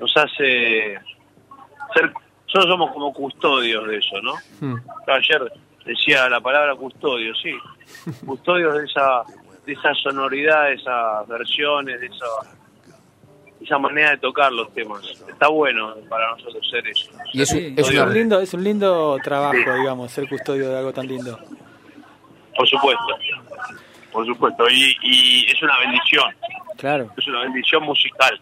nos 0.00 0.16
hace 0.16 0.98
ser, 1.94 2.12
nosotros 2.46 2.66
somos 2.66 2.92
como 2.92 3.12
custodios 3.12 3.86
de 3.88 3.98
eso, 3.98 4.20
¿no? 4.22 4.34
Hmm. 4.60 4.76
Ayer 5.08 5.52
decía 5.84 6.28
la 6.28 6.40
palabra 6.40 6.74
custodio, 6.76 7.34
sí, 7.34 7.52
custodios 8.26 8.74
de 8.78 8.84
esa, 8.84 9.22
de 9.66 9.72
esa 9.72 9.94
sonoridad, 9.94 10.64
de 10.66 10.74
esas 10.74 11.26
versiones, 11.28 12.00
de 12.00 12.06
esa, 12.06 12.26
de 13.58 13.64
esa 13.64 13.78
manera 13.78 14.10
de 14.10 14.18
tocar 14.18 14.52
los 14.52 14.72
temas. 14.74 15.02
Está 15.28 15.48
bueno 15.48 15.94
para 16.08 16.30
nosotros 16.32 16.66
ser 16.70 16.86
eso. 16.86 17.10
Y 17.32 17.42
es, 17.42 17.52
un- 17.52 17.74
es 17.76 17.90
un 17.90 18.12
lindo, 18.14 18.40
es 18.40 18.54
un 18.54 18.64
lindo 18.64 19.16
trabajo, 19.22 19.54
digamos, 19.78 20.10
ser 20.12 20.28
custodio 20.28 20.68
de 20.70 20.78
algo 20.78 20.92
tan 20.92 21.06
lindo. 21.08 21.38
Por 22.56 22.68
supuesto, 22.68 23.06
por 24.12 24.26
supuesto, 24.26 24.64
y, 24.70 24.94
y 25.02 25.46
es 25.50 25.62
una 25.62 25.78
bendición. 25.78 26.34
Claro. 26.82 27.10
es 27.16 27.26
una 27.28 27.42
bendición 27.42 27.84
musical. 27.84 28.40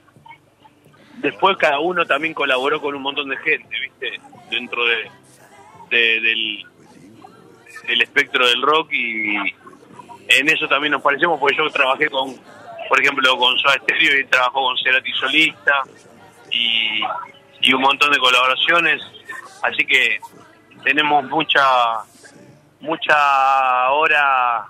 Después 1.18 1.58
cada 1.58 1.78
uno 1.78 2.06
también 2.06 2.32
colaboró 2.32 2.80
con 2.80 2.94
un 2.94 3.02
montón 3.02 3.28
de 3.28 3.36
gente, 3.36 3.68
¿viste? 3.78 4.18
Dentro 4.50 4.82
de, 4.86 5.10
de- 5.90 6.20
del, 6.22 6.66
del 7.86 8.00
espectro 8.00 8.48
del 8.48 8.62
rock 8.62 8.90
y 8.94 9.36
en 10.28 10.48
eso 10.48 10.66
también 10.68 10.92
nos 10.92 11.02
parecemos 11.02 11.38
porque 11.38 11.54
yo 11.58 11.68
trabajé 11.70 12.08
con, 12.08 12.34
por 12.88 12.98
ejemplo, 13.02 13.36
con 13.36 13.58
Soda 13.58 13.74
Stereo 13.82 14.20
y 14.20 14.24
trabajó 14.24 14.62
con 14.64 14.78
Cerati 14.78 15.12
Solista 15.12 15.82
y, 16.50 17.02
y 17.60 17.74
un 17.74 17.82
montón 17.82 18.10
de 18.10 18.18
colaboraciones, 18.18 19.02
así 19.62 19.84
que 19.84 20.18
tenemos 20.82 21.22
mucha 21.24 21.62
mucha 22.80 23.90
hora 23.90 24.66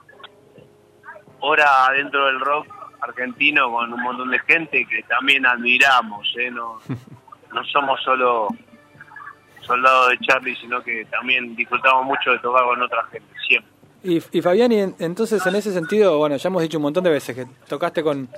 hora 1.39 1.91
dentro 1.93 2.27
del 2.27 2.41
rock 2.41 2.67
argentino 3.03 3.71
con 3.71 3.93
un 3.93 4.03
montón 4.03 4.31
de 4.31 4.39
gente 4.41 4.87
que 4.87 5.03
también 5.05 5.47
admiramos, 5.47 6.27
¿eh? 6.39 6.51
no, 6.51 6.79
no 7.55 7.65
somos 7.65 8.01
solo 8.03 8.49
soldados 9.63 10.11
de 10.11 10.19
Charlie, 10.27 10.57
sino 10.57 10.83
que 10.83 11.05
también 11.07 11.55
disfrutamos 11.55 12.05
mucho 12.05 12.33
de 12.33 12.39
tocar 12.39 12.65
con 12.65 12.83
otra 12.83 13.05
gente, 13.11 13.29
siempre. 13.47 13.71
Y, 14.03 14.23
y 14.33 14.41
Fabián, 14.43 14.73
y 14.73 14.81
en- 14.81 14.95
entonces 14.99 15.45
en 15.47 15.55
ese 15.55 15.73
sentido, 15.73 16.17
bueno, 16.19 16.37
ya 16.37 16.49
hemos 16.49 16.63
dicho 16.63 16.79
un 16.79 16.83
montón 16.83 17.05
de 17.05 17.11
veces 17.11 17.37
que 17.37 17.47
tocaste 17.69 18.03
con, 18.03 18.29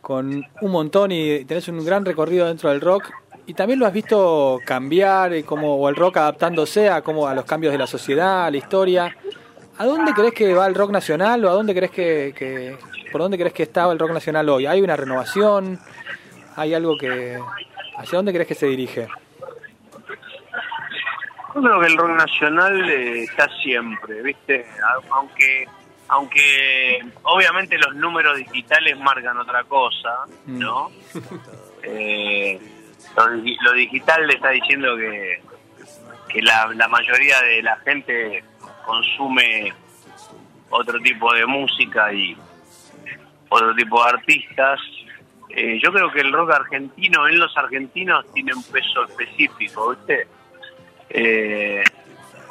con 0.00 0.44
un 0.60 0.70
montón 0.70 1.12
y 1.12 1.44
tenés 1.44 1.68
un 1.68 1.84
gran 1.84 2.04
recorrido 2.04 2.46
dentro 2.46 2.70
del 2.70 2.80
rock. 2.80 3.04
y 3.46 3.54
también 3.54 3.78
lo 3.78 3.86
has 3.86 3.92
visto 3.92 4.58
cambiar, 4.66 5.32
eh, 5.32 5.44
como, 5.44 5.76
o 5.76 5.88
el 5.88 5.96
rock 5.96 6.16
adaptándose 6.16 6.88
a, 6.88 7.02
como 7.02 7.28
a 7.28 7.34
los 7.34 7.44
cambios 7.44 7.72
de 7.72 7.78
la 7.78 7.86
sociedad, 7.86 8.46
a 8.46 8.50
la 8.50 8.56
historia. 8.56 9.16
¿A 9.78 9.86
dónde 9.86 10.12
crees 10.12 10.32
que 10.34 10.52
va 10.54 10.66
el 10.66 10.74
rock 10.74 10.90
nacional 10.90 11.44
o 11.44 11.50
a 11.50 11.52
dónde 11.52 11.74
crees 11.74 11.90
que, 11.92 12.32
que, 12.36 12.76
por 13.14 13.20
dónde 13.22 13.38
crees 13.38 13.52
que 13.52 13.62
estaba 13.62 13.92
el 13.92 13.98
rock 14.00 14.10
nacional 14.10 14.48
hoy? 14.48 14.66
¿Hay 14.66 14.80
una 14.82 14.96
renovación? 14.96 15.78
¿Hay 16.56 16.74
algo 16.74 16.98
que 16.98 17.38
hacia 17.96 18.16
dónde 18.16 18.32
crees 18.32 18.48
que 18.48 18.56
se 18.56 18.66
dirige? 18.66 19.06
Yo 21.54 21.62
creo 21.62 21.80
que 21.80 21.86
el 21.86 21.96
rock 21.96 22.08
nacional 22.10 22.90
eh, 22.90 23.22
está 23.22 23.48
siempre, 23.62 24.20
¿viste? 24.20 24.66
Aunque 25.12 25.68
aunque 26.08 26.98
obviamente 27.22 27.78
los 27.78 27.94
números 27.94 28.36
digitales 28.36 28.98
marcan 28.98 29.38
otra 29.38 29.62
cosa, 29.64 30.10
¿no? 30.46 30.90
Eh, 31.86 32.58
lo, 33.14 33.26
digi- 33.26 33.58
lo 33.62 33.72
digital 33.74 34.26
le 34.26 34.34
está 34.36 34.48
diciendo 34.50 34.96
que, 34.96 35.42
que 36.30 36.40
la, 36.42 36.66
la 36.74 36.88
mayoría 36.88 37.40
de 37.42 37.62
la 37.62 37.76
gente 37.76 38.42
consume 38.86 39.70
otro 40.70 40.98
tipo 41.00 41.30
de 41.34 41.44
música 41.44 42.10
y 42.14 42.34
otro 43.54 43.74
tipo 43.74 44.02
de 44.02 44.10
artistas. 44.10 44.80
Eh, 45.50 45.78
yo 45.82 45.92
creo 45.92 46.10
que 46.10 46.20
el 46.20 46.32
rock 46.32 46.52
argentino 46.52 47.28
en 47.28 47.38
los 47.38 47.56
argentinos 47.56 48.24
tiene 48.32 48.52
un 48.54 48.62
peso 48.64 49.04
específico, 49.04 49.90
¿viste? 49.90 50.26
Eh, 51.10 51.82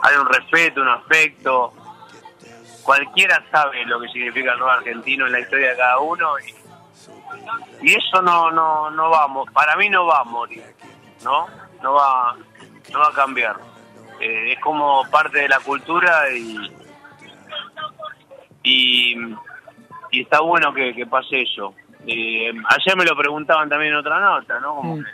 hay 0.01 0.15
un 0.17 0.27
respeto, 0.27 0.81
un 0.81 0.87
afecto. 0.87 1.73
Cualquiera 2.83 3.43
sabe 3.51 3.85
lo 3.85 3.99
que 3.99 4.07
significa 4.09 4.53
el 4.53 4.59
rock 4.59 4.69
argentino 4.69 5.25
en 5.25 5.33
la 5.33 5.39
historia 5.39 5.71
de 5.71 5.77
cada 5.77 5.99
uno 5.99 6.33
y, 6.39 6.63
eso 7.93 8.21
no 8.21 8.49
no 8.51 8.89
no 8.91 9.09
vamos, 9.09 9.49
para 9.51 9.75
mí 9.75 9.89
no 9.89 10.05
va 10.05 10.21
a 10.21 10.23
morir, 10.23 10.63
¿no? 11.23 11.47
No 11.81 11.93
va 11.93 12.35
no 12.91 12.99
va 12.99 13.07
a 13.09 13.13
cambiar. 13.13 13.57
Eh, 14.21 14.53
es 14.53 14.59
como 14.59 15.03
parte 15.09 15.39
de 15.39 15.49
la 15.49 15.59
cultura 15.59 16.29
y 16.31 16.71
y, 18.63 19.15
y 20.13 20.21
está 20.21 20.41
bueno 20.41 20.73
que, 20.73 20.93
que 20.93 21.05
pase 21.05 21.41
eso. 21.41 21.73
Eh, 22.05 22.51
ayer 22.69 22.97
me 22.97 23.05
lo 23.05 23.15
preguntaban 23.15 23.67
también 23.69 23.93
en 23.93 23.97
otra 23.99 24.19
nota, 24.19 24.59
¿no? 24.59 24.75
Como 24.75 24.95
Mm. 24.97 25.03
que, 25.03 25.11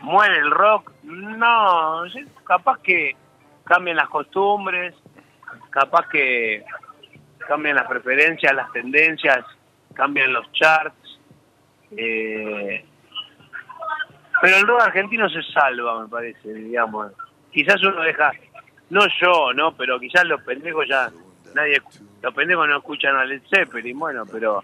¿Muere 0.00 0.36
el 0.38 0.50
rock? 0.50 0.90
No, 1.04 2.02
capaz 2.44 2.78
que 2.82 3.14
cambian 3.64 3.96
las 3.96 4.08
costumbres, 4.08 4.94
capaz 5.70 6.08
que 6.08 6.64
cambian 7.46 7.76
las 7.76 7.86
preferencias, 7.88 8.52
las 8.52 8.70
tendencias, 8.72 9.44
cambian 9.94 10.32
los 10.32 10.50
charts. 10.52 11.18
eh, 11.96 12.84
pero 14.40 14.56
el 14.56 14.66
rock 14.66 14.80
argentino 14.80 15.28
se 15.28 15.40
salva, 15.42 16.02
me 16.02 16.08
parece, 16.08 16.52
digamos. 16.52 17.12
Quizás 17.52 17.80
uno 17.84 18.00
deja, 18.02 18.32
no 18.90 19.02
yo, 19.20 19.52
no, 19.54 19.72
pero 19.76 20.00
quizás 20.00 20.24
los 20.24 20.42
pendejos 20.42 20.88
ya, 20.88 21.10
nadie, 21.54 21.80
los 22.22 22.34
pendejos 22.34 22.68
no 22.68 22.76
escuchan 22.78 23.16
a 23.16 23.24
Led 23.24 23.42
Zeppelin, 23.48 23.98
bueno, 23.98 24.24
pero, 24.26 24.62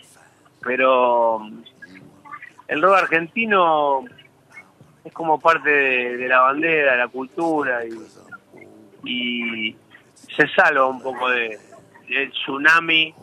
pero 0.61 1.41
el 2.69 2.83
rock 2.83 2.95
argentino 2.97 4.05
es 5.05 5.13
como 5.13 5.41
parte 5.41 5.71
de, 5.71 6.29
la 6.29 6.41
bandera, 6.41 6.93
de 6.93 6.99
la 6.99 7.09
cultura 7.09 7.81
y, 7.85 7.91
y 9.05 9.77
se 10.37 10.47
salva 10.49 10.87
un 10.87 11.01
poco 11.03 11.31
de, 11.31 11.59
del 12.09 12.31
tsunami 12.33 13.15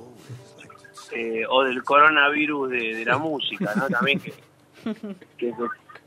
eh, 1.11 1.43
o 1.47 1.63
del 1.63 1.83
coronavirus 1.83 2.69
de, 2.71 2.95
de 2.95 3.05
la 3.05 3.17
música, 3.17 3.73
¿no? 3.75 3.87
También 3.89 4.19
que, 4.19 4.33
que, 5.37 5.53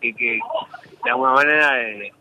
que- 0.01 0.15
que 0.15 0.39
de 1.05 1.11
alguna 1.11 1.33
manera 1.33 1.83
eh, 1.83 2.13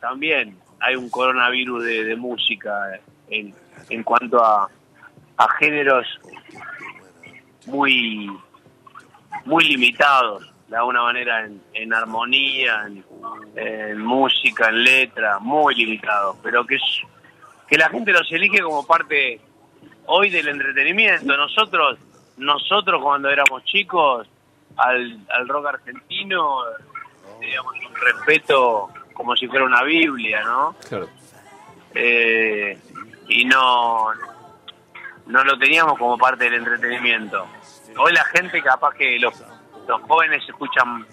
también 0.00 0.54
hay 0.80 0.96
un 0.96 1.08
coronavirus 1.08 1.82
de, 1.84 2.04
de 2.04 2.16
música 2.16 2.98
en, 3.30 3.54
en 3.88 4.02
cuanto 4.02 4.44
a, 4.44 4.68
a 5.36 5.48
géneros 5.58 6.06
muy 7.66 8.30
muy 9.44 9.64
limitados 9.64 10.52
de 10.68 10.76
alguna 10.76 11.02
manera 11.02 11.44
en, 11.44 11.60
en 11.74 11.92
armonía, 11.92 12.84
en, 12.86 13.04
en 13.56 13.98
música, 13.98 14.70
en 14.70 14.84
letra, 14.84 15.38
muy 15.38 15.74
limitados, 15.74 16.36
pero 16.42 16.64
que 16.66 16.76
es, 16.76 16.82
que 17.68 17.76
la 17.76 17.90
gente 17.90 18.10
los 18.12 18.30
elige 18.32 18.60
como 18.62 18.86
parte 18.86 19.38
hoy 20.06 20.30
del 20.30 20.48
entretenimiento. 20.48 21.36
Nosotros, 21.36 21.98
nosotros 22.38 23.02
cuando 23.02 23.28
éramos 23.28 23.64
chicos, 23.64 24.26
al, 24.76 25.18
al 25.28 25.48
rock 25.48 25.66
argentino, 25.66 26.60
digamos, 27.38 27.74
un 27.86 27.94
respeto 27.96 28.88
como 29.12 29.36
si 29.36 29.46
fuera 29.48 29.66
una 29.66 29.82
Biblia, 29.82 30.42
¿no? 30.42 30.74
Claro. 30.88 31.08
Eh, 31.94 32.78
y 33.28 33.44
no, 33.44 34.06
no 35.32 35.42
lo 35.44 35.58
teníamos 35.58 35.98
como 35.98 36.18
parte 36.18 36.44
del 36.44 36.54
entretenimiento. 36.54 37.46
Hoy 37.96 38.12
la 38.12 38.24
gente 38.26 38.62
capaz 38.62 38.94
que 38.94 39.18
los, 39.18 39.34
los 39.88 40.02
jóvenes 40.02 40.46
escuchan 40.46 41.06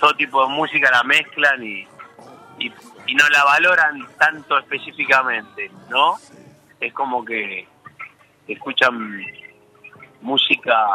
todo 0.00 0.14
tipo 0.14 0.42
de 0.46 0.54
música, 0.54 0.90
la 0.90 1.02
mezclan 1.02 1.62
y, 1.62 1.86
y, 2.58 2.72
y 3.06 3.14
no 3.14 3.28
la 3.28 3.44
valoran 3.44 4.06
tanto 4.18 4.58
específicamente, 4.58 5.70
¿no? 5.90 6.16
Es 6.80 6.94
como 6.94 7.22
que 7.24 7.68
escuchan 8.48 9.22
música 10.22 10.86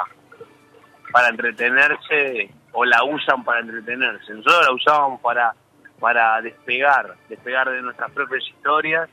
para 1.11 1.29
entretenerse 1.29 2.49
o 2.71 2.85
la 2.85 3.03
usan 3.03 3.43
para 3.43 3.59
entretenerse. 3.59 4.33
Nosotros 4.33 4.65
la 4.65 4.73
usábamos 4.73 5.21
para, 5.21 5.53
para 5.99 6.41
despegar, 6.41 7.17
despegar 7.29 7.69
de 7.69 7.83
nuestras 7.83 8.09
propias 8.11 8.43
historias, 8.47 9.09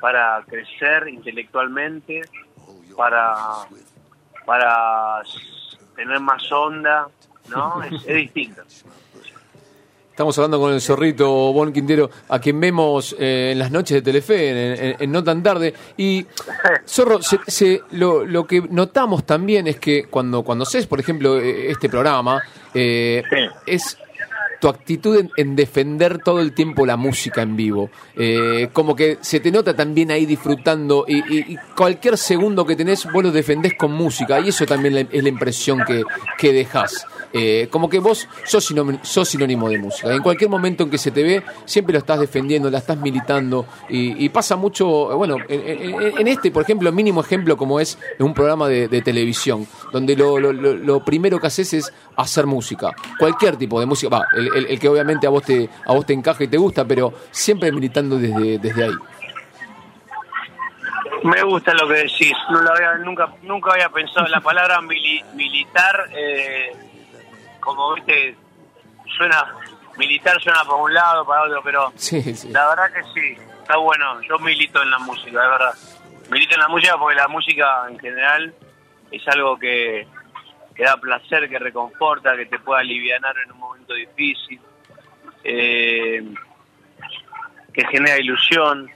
para 0.00 0.42
crecer 0.48 1.08
intelectualmente, 1.08 2.22
para, 2.96 3.34
para 4.46 5.22
tener 5.96 6.20
más 6.20 6.42
onda, 6.52 7.08
¿no? 7.48 7.82
Es, 7.82 7.92
es 8.06 8.14
distinto. 8.16 8.62
Estamos 10.10 10.36
hablando 10.36 10.60
con 10.60 10.74
el 10.74 10.80
zorrito 10.82 11.26
Bon 11.54 11.72
Quintero, 11.72 12.10
a 12.28 12.38
quien 12.38 12.60
vemos 12.60 13.16
eh, 13.18 13.50
en 13.52 13.58
las 13.58 13.70
noches 13.70 13.94
de 13.96 14.02
Telefe, 14.02 14.50
en, 14.50 14.84
en- 14.84 14.96
en 15.00 15.10
No 15.10 15.24
Tan 15.24 15.42
Tarde. 15.42 15.72
Y, 15.96 16.26
Zorro, 16.86 17.22
se- 17.22 17.40
se- 17.46 17.82
lo, 17.92 18.22
lo 18.26 18.46
que 18.46 18.60
notamos 18.60 19.24
también 19.24 19.66
es 19.68 19.80
que 19.80 20.04
cuando, 20.04 20.42
cuando 20.42 20.64
haces, 20.64 20.86
por 20.86 21.00
ejemplo, 21.00 21.38
eh, 21.40 21.70
este 21.70 21.88
programa, 21.88 22.42
eh, 22.74 23.22
Sí. 23.30 23.36
es 23.66 23.98
tu 24.62 24.68
actitud 24.68 25.18
en, 25.18 25.28
en 25.36 25.56
defender 25.56 26.20
todo 26.22 26.40
el 26.40 26.52
tiempo 26.52 26.86
la 26.86 26.96
música 26.96 27.42
en 27.42 27.56
vivo. 27.56 27.90
Eh, 28.14 28.68
como 28.72 28.94
que 28.94 29.18
se 29.20 29.40
te 29.40 29.50
nota 29.50 29.74
también 29.74 30.12
ahí 30.12 30.24
disfrutando 30.24 31.04
y, 31.08 31.16
y- 31.52 31.56
cualquier 31.76 32.16
segundo 32.16 32.64
que 32.64 32.76
tenés 32.76 33.04
vos 33.12 33.24
lo 33.24 33.32
defendés 33.32 33.72
con 33.76 33.90
música 33.90 34.38
y 34.38 34.50
eso 34.50 34.64
también 34.64 35.08
es 35.10 35.20
la 35.22 35.28
impresión 35.28 35.82
que, 35.84 36.04
que 36.38 36.52
dejás. 36.52 37.04
Eh, 37.34 37.68
como 37.70 37.88
que 37.88 37.98
vos 37.98 38.28
sos 38.44 38.64
sinónimo, 38.64 38.98
sos 39.02 39.28
sinónimo 39.28 39.68
de 39.70 39.78
música. 39.78 40.12
En 40.12 40.22
cualquier 40.22 40.50
momento 40.50 40.82
en 40.84 40.90
que 40.90 40.98
se 40.98 41.10
te 41.10 41.22
ve, 41.22 41.42
siempre 41.64 41.94
lo 41.94 41.98
estás 41.98 42.20
defendiendo, 42.20 42.70
la 42.70 42.78
estás 42.78 42.98
militando 42.98 43.66
y, 43.88 44.24
pasa 44.28 44.56
mucho, 44.56 45.10
eh, 45.12 45.14
bueno, 45.14 45.36
en, 45.48 46.28
este, 46.28 46.50
por 46.50 46.62
ejemplo, 46.62 46.92
mínimo 46.92 47.20
ejemplo 47.22 47.56
como 47.56 47.80
es 47.80 47.98
un 48.18 48.34
programa 48.34 48.68
de, 48.68 48.88
televisión, 49.02 49.66
donde 49.92 50.14
lo, 50.16 50.38
lo- 50.38 50.52
lo- 50.52 51.04
primero 51.04 51.38
que 51.40 51.46
haces 51.46 51.72
es 51.72 51.92
hacer 52.16 52.46
música, 52.46 52.92
cualquier 53.18 53.56
tipo 53.56 53.80
de 53.80 53.86
música, 53.86 54.14
va, 54.18 54.26
el, 54.36 54.48
el- 54.54 54.66
que 54.78 54.88
obviamente 54.88 55.26
a 55.26 55.30
vos 55.30 55.42
te 55.42 55.68
a 55.86 55.92
vos 55.94 56.04
te 56.04 56.12
encaja 56.12 56.44
y 56.44 56.48
te 56.48 56.58
gusta, 56.58 56.84
pero 56.84 57.12
siempre 57.30 57.72
militando 57.72 58.18
desde, 58.18 58.58
desde 58.58 58.84
ahí. 58.84 58.94
Me 61.24 61.42
gusta 61.44 61.72
lo 61.74 61.86
que 61.88 61.94
decís. 61.94 62.32
Nunca, 63.04 63.32
nunca 63.42 63.72
había 63.72 63.88
pensado 63.88 64.26
la 64.28 64.40
palabra 64.40 64.80
mili- 64.80 65.22
militar. 65.34 66.08
eh, 66.16 66.72
como 67.62 67.94
viste, 67.94 68.36
suena 69.16 69.46
militar 69.96 70.40
suena 70.42 70.60
para 70.64 70.76
un 70.76 70.92
lado, 70.92 71.24
para 71.26 71.42
otro, 71.44 71.62
pero 71.62 71.92
Sí, 71.96 72.20
sí. 72.34 72.48
la 72.50 72.68
verdad 72.68 72.92
que 72.92 73.02
sí. 73.14 73.36
Está 73.62 73.76
bueno. 73.76 74.20
Yo 74.22 74.38
milito 74.40 74.82
en 74.82 74.90
la 74.90 74.98
música, 74.98 75.30
de 75.40 75.48
verdad. 75.48 75.74
Milito 76.30 76.54
en 76.54 76.60
la 76.60 76.68
música 76.68 76.96
porque 76.98 77.16
la 77.16 77.28
música 77.28 77.84
en 77.88 77.98
general 77.98 78.54
es 79.10 79.28
algo 79.28 79.58
que, 79.58 80.06
que 80.74 80.82
da 80.84 80.96
placer, 80.96 81.48
que 81.48 81.58
reconforta, 81.58 82.36
que 82.36 82.46
te 82.46 82.58
puede 82.58 82.80
aliviar 82.80 83.20
en 83.44 83.52
un 83.52 83.58
momento 83.58 83.94
difícil, 83.94 84.58
eh, 85.44 86.22
que 87.72 87.86
genera 87.88 88.18
ilusión, 88.18 88.90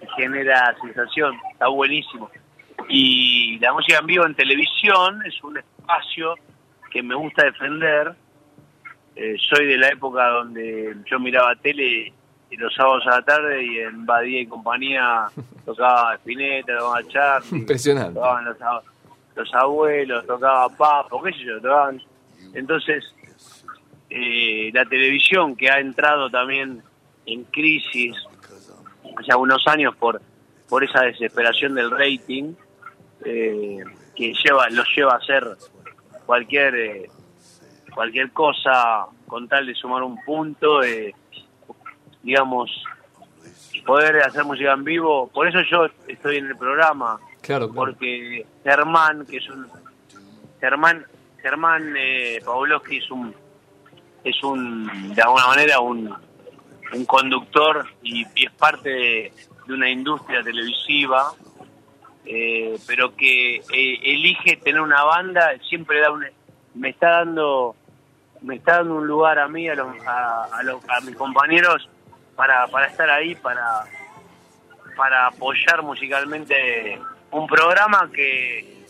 que 0.00 0.06
genera 0.16 0.74
sensación, 0.80 1.38
está 1.52 1.68
buenísimo. 1.68 2.30
Y 2.88 3.58
la 3.60 3.72
música 3.72 3.98
en 3.98 4.06
vivo 4.06 4.26
en 4.26 4.34
televisión 4.34 5.22
es 5.26 5.40
un 5.44 5.58
espacio 5.58 6.34
que 6.90 7.02
me 7.02 7.14
gusta 7.14 7.44
defender. 7.44 8.12
Eh, 9.16 9.36
soy 9.38 9.66
de 9.66 9.76
la 9.78 9.88
época 9.88 10.26
donde 10.28 10.96
yo 11.10 11.18
miraba 11.18 11.54
tele 11.56 12.12
y 12.50 12.56
los 12.56 12.74
sábados 12.74 13.06
a 13.06 13.10
la 13.16 13.22
tarde 13.22 13.62
y 13.64 13.78
en 13.80 14.06
Badía 14.06 14.40
y 14.40 14.46
compañía 14.46 15.26
tocaba 15.64 16.14
Spinetta, 16.16 16.76
tocaba 16.78 17.02
Charlie, 17.08 17.58
Impresionante. 17.58 18.14
tocaban 18.14 18.44
los, 18.44 18.58
ab- 18.58 18.82
los 19.36 19.54
abuelos, 19.54 20.26
tocaba 20.26 20.68
Papo, 20.70 21.22
qué 21.22 21.32
sé 21.32 21.38
yo, 21.44 21.60
tocaban. 21.60 22.00
Entonces, 22.54 23.04
eh, 24.08 24.70
la 24.72 24.84
televisión 24.86 25.54
que 25.56 25.70
ha 25.70 25.78
entrado 25.78 26.30
también 26.30 26.82
en 27.26 27.44
crisis 27.44 28.16
hace 29.18 29.32
algunos 29.32 29.66
años 29.66 29.94
por 29.96 30.20
por 30.68 30.84
esa 30.84 31.02
desesperación 31.02 31.74
del 31.74 31.90
rating 31.90 32.54
eh, 33.24 33.78
que 34.16 34.32
lleva 34.44 34.68
los 34.70 34.86
lleva 34.96 35.14
a 35.14 35.16
hacer 35.16 35.44
cualquier 36.30 36.74
eh, 36.76 37.10
cualquier 37.92 38.30
cosa 38.30 39.06
con 39.26 39.48
tal 39.48 39.66
de 39.66 39.74
sumar 39.74 40.04
un 40.04 40.16
punto 40.22 40.80
eh, 40.80 41.12
digamos 42.22 42.70
poder 43.84 44.22
hacer 44.22 44.44
música 44.44 44.72
en 44.72 44.84
vivo 44.84 45.26
por 45.26 45.48
eso 45.48 45.58
yo 45.68 45.86
estoy 46.06 46.36
en 46.36 46.46
el 46.46 46.56
programa 46.56 47.18
Claro, 47.40 47.68
claro. 47.68 47.74
porque 47.74 48.46
Germán 48.62 49.26
que 49.26 49.38
es 49.38 49.48
un 49.48 49.66
Germán 50.60 51.04
Germán 51.42 51.94
eh, 51.98 52.40
Pavlovsky 52.44 52.98
es 52.98 53.10
un 53.10 53.34
es 54.22 54.40
un 54.44 55.12
de 55.12 55.22
alguna 55.22 55.48
manera 55.48 55.80
un 55.80 56.14
un 56.92 57.04
conductor 57.06 57.88
y, 58.04 58.24
y 58.36 58.46
es 58.46 58.52
parte 58.52 58.88
de, 58.88 59.32
de 59.66 59.74
una 59.74 59.90
industria 59.90 60.44
televisiva 60.44 61.32
eh, 62.32 62.78
pero 62.86 63.16
que 63.16 63.56
eh, 63.56 63.98
elige 64.04 64.56
tener 64.56 64.80
una 64.80 65.02
banda 65.02 65.50
siempre 65.68 65.98
da 66.00 66.10
me 66.74 66.90
está 66.90 67.10
dando 67.10 67.74
me 68.40 68.54
está 68.54 68.76
dando 68.76 68.94
un 68.94 69.06
lugar 69.08 69.40
a 69.40 69.48
mí 69.48 69.68
a 69.68 69.74
los, 69.74 69.88
a, 70.06 70.44
a 70.44 71.00
mis 71.04 71.16
compañeros 71.16 71.88
para, 72.36 72.68
para 72.68 72.86
estar 72.86 73.10
ahí 73.10 73.34
para 73.34 73.82
para 74.96 75.26
apoyar 75.26 75.82
musicalmente 75.82 77.00
un 77.32 77.48
programa 77.48 78.08
que, 78.12 78.84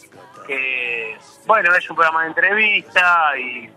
que 0.46 1.16
bueno 1.46 1.74
es 1.74 1.88
un 1.88 1.96
programa 1.96 2.24
de 2.24 2.28
entrevista 2.28 3.38
y, 3.38 3.70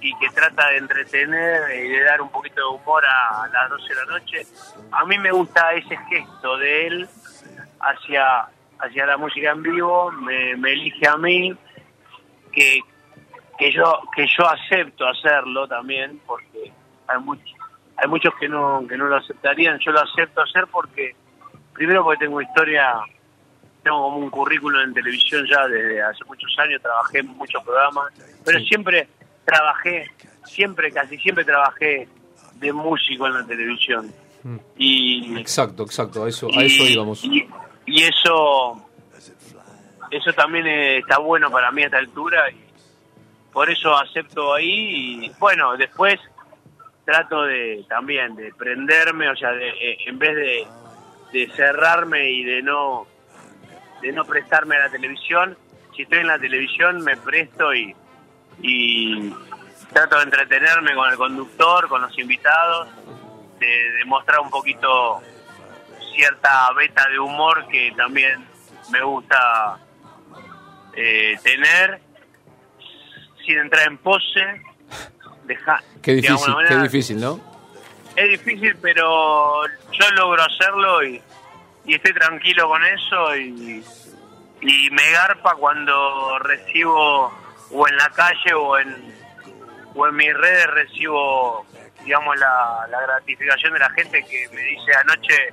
y 0.00 0.18
que 0.18 0.28
trata 0.30 0.70
de 0.70 0.78
entretener 0.78 1.84
y 1.84 1.88
de 1.88 2.02
dar 2.02 2.20
un 2.20 2.30
poquito 2.30 2.62
de 2.62 2.76
humor 2.76 3.04
a, 3.06 3.44
a 3.44 3.48
las 3.48 3.70
12 3.70 3.88
de 3.88 3.94
la 3.94 4.04
noche. 4.06 4.46
A 4.90 5.04
mí 5.04 5.18
me 5.18 5.30
gusta 5.30 5.72
ese 5.74 5.96
gesto 6.08 6.56
de 6.56 6.86
él 6.88 7.08
hacia 7.80 8.48
hacia 8.80 9.06
la 9.06 9.16
música 9.16 9.50
en 9.50 9.62
vivo 9.62 10.10
me, 10.12 10.56
me 10.56 10.72
elige 10.72 11.06
a 11.08 11.16
mí 11.16 11.54
que 12.52 12.80
que 13.58 13.72
yo 13.72 14.00
que 14.14 14.26
yo 14.26 14.48
acepto 14.48 15.06
hacerlo 15.06 15.66
también 15.66 16.20
porque 16.26 16.72
hay 17.06 17.20
muchos 17.20 17.52
hay 17.96 18.08
muchos 18.08 18.32
que 18.38 18.48
no 18.48 18.86
que 18.88 18.96
no 18.96 19.06
lo 19.06 19.16
aceptarían. 19.16 19.78
Yo 19.80 19.90
lo 19.90 20.00
acepto 20.00 20.42
hacer 20.42 20.66
porque 20.70 21.16
primero 21.72 22.04
porque 22.04 22.24
tengo 22.24 22.40
historia 22.40 22.94
tengo 23.82 24.02
como 24.02 24.18
un 24.18 24.30
currículum 24.30 24.80
en 24.82 24.94
televisión 24.94 25.44
ya 25.50 25.66
desde 25.66 26.02
hace 26.02 26.24
muchos 26.24 26.56
años 26.58 26.80
trabajé 26.80 27.18
en 27.18 27.28
muchos 27.36 27.62
programas 27.64 28.12
pero 28.44 28.60
siempre 28.60 29.08
trabajé 29.44 30.10
siempre 30.44 30.92
casi 30.92 31.18
siempre 31.18 31.44
trabajé 31.44 32.08
de 32.54 32.72
músico 32.72 33.26
en 33.26 33.34
la 33.34 33.46
televisión. 33.46 34.12
Y 34.76 35.36
Exacto, 35.38 35.82
exacto, 35.82 36.24
a 36.24 36.28
eso, 36.28 36.48
a 36.56 36.62
eso 36.62 36.84
íbamos. 36.84 37.24
Y, 37.24 37.46
y 37.88 38.02
eso 38.02 38.86
eso 40.10 40.32
también 40.34 40.66
está 40.66 41.18
bueno 41.18 41.50
para 41.50 41.70
mí 41.70 41.82
a 41.82 41.86
esta 41.86 41.98
altura 41.98 42.50
y 42.50 42.68
por 43.52 43.70
eso 43.70 43.96
acepto 43.96 44.54
ahí 44.54 45.24
y 45.24 45.32
bueno, 45.38 45.76
después 45.76 46.20
trato 47.04 47.42
de 47.44 47.84
también 47.88 48.36
de 48.36 48.52
prenderme, 48.52 49.30
o 49.30 49.36
sea, 49.36 49.52
de, 49.52 49.68
eh, 49.70 49.98
en 50.06 50.18
vez 50.18 50.36
de, 50.36 50.66
de 51.32 51.50
cerrarme 51.56 52.30
y 52.30 52.44
de 52.44 52.62
no 52.62 53.06
de 54.02 54.12
no 54.12 54.24
prestarme 54.24 54.76
a 54.76 54.80
la 54.80 54.90
televisión, 54.90 55.56
si 55.96 56.02
estoy 56.02 56.18
en 56.18 56.26
la 56.26 56.38
televisión 56.38 57.00
me 57.02 57.16
presto 57.16 57.74
y, 57.74 57.96
y 58.60 59.34
trato 59.92 60.18
de 60.18 60.24
entretenerme 60.24 60.94
con 60.94 61.10
el 61.10 61.16
conductor, 61.16 61.88
con 61.88 62.02
los 62.02 62.16
invitados, 62.18 62.88
de 63.58 64.04
mostrar 64.06 64.40
un 64.40 64.50
poquito 64.50 65.20
cierta 66.18 66.72
beta 66.72 67.08
de 67.08 67.18
humor 67.20 67.68
que 67.68 67.92
también 67.96 68.44
me 68.90 69.00
gusta 69.02 69.78
eh, 70.92 71.38
tener 71.44 72.00
sin 73.46 73.58
entrar 73.58 73.86
en 73.86 73.98
pose. 73.98 74.62
Deja, 75.44 75.80
Qué 76.02 76.14
difícil, 76.14 76.54
qué 76.66 76.76
difícil, 76.76 77.20
¿no? 77.20 77.40
Es 78.16 78.30
difícil, 78.30 78.76
pero 78.82 79.64
yo 79.92 80.10
logro 80.16 80.42
hacerlo 80.42 81.04
y, 81.04 81.22
y 81.84 81.94
estoy 81.94 82.12
tranquilo 82.14 82.68
con 82.68 82.84
eso 82.84 83.36
y, 83.36 83.84
y 84.60 84.90
me 84.90 85.10
garpa 85.12 85.54
cuando 85.54 86.38
recibo 86.40 87.32
o 87.70 87.88
en 87.88 87.96
la 87.96 88.10
calle 88.10 88.54
o 88.54 88.76
en 88.76 89.14
o 89.94 90.06
en 90.06 90.16
mis 90.16 90.34
redes 90.34 90.66
recibo 90.68 91.64
digamos 92.04 92.36
la, 92.38 92.86
la 92.90 93.00
gratificación 93.02 93.72
de 93.74 93.78
la 93.78 93.90
gente 93.90 94.24
que 94.24 94.48
me 94.52 94.62
dice 94.62 94.92
anoche 94.96 95.52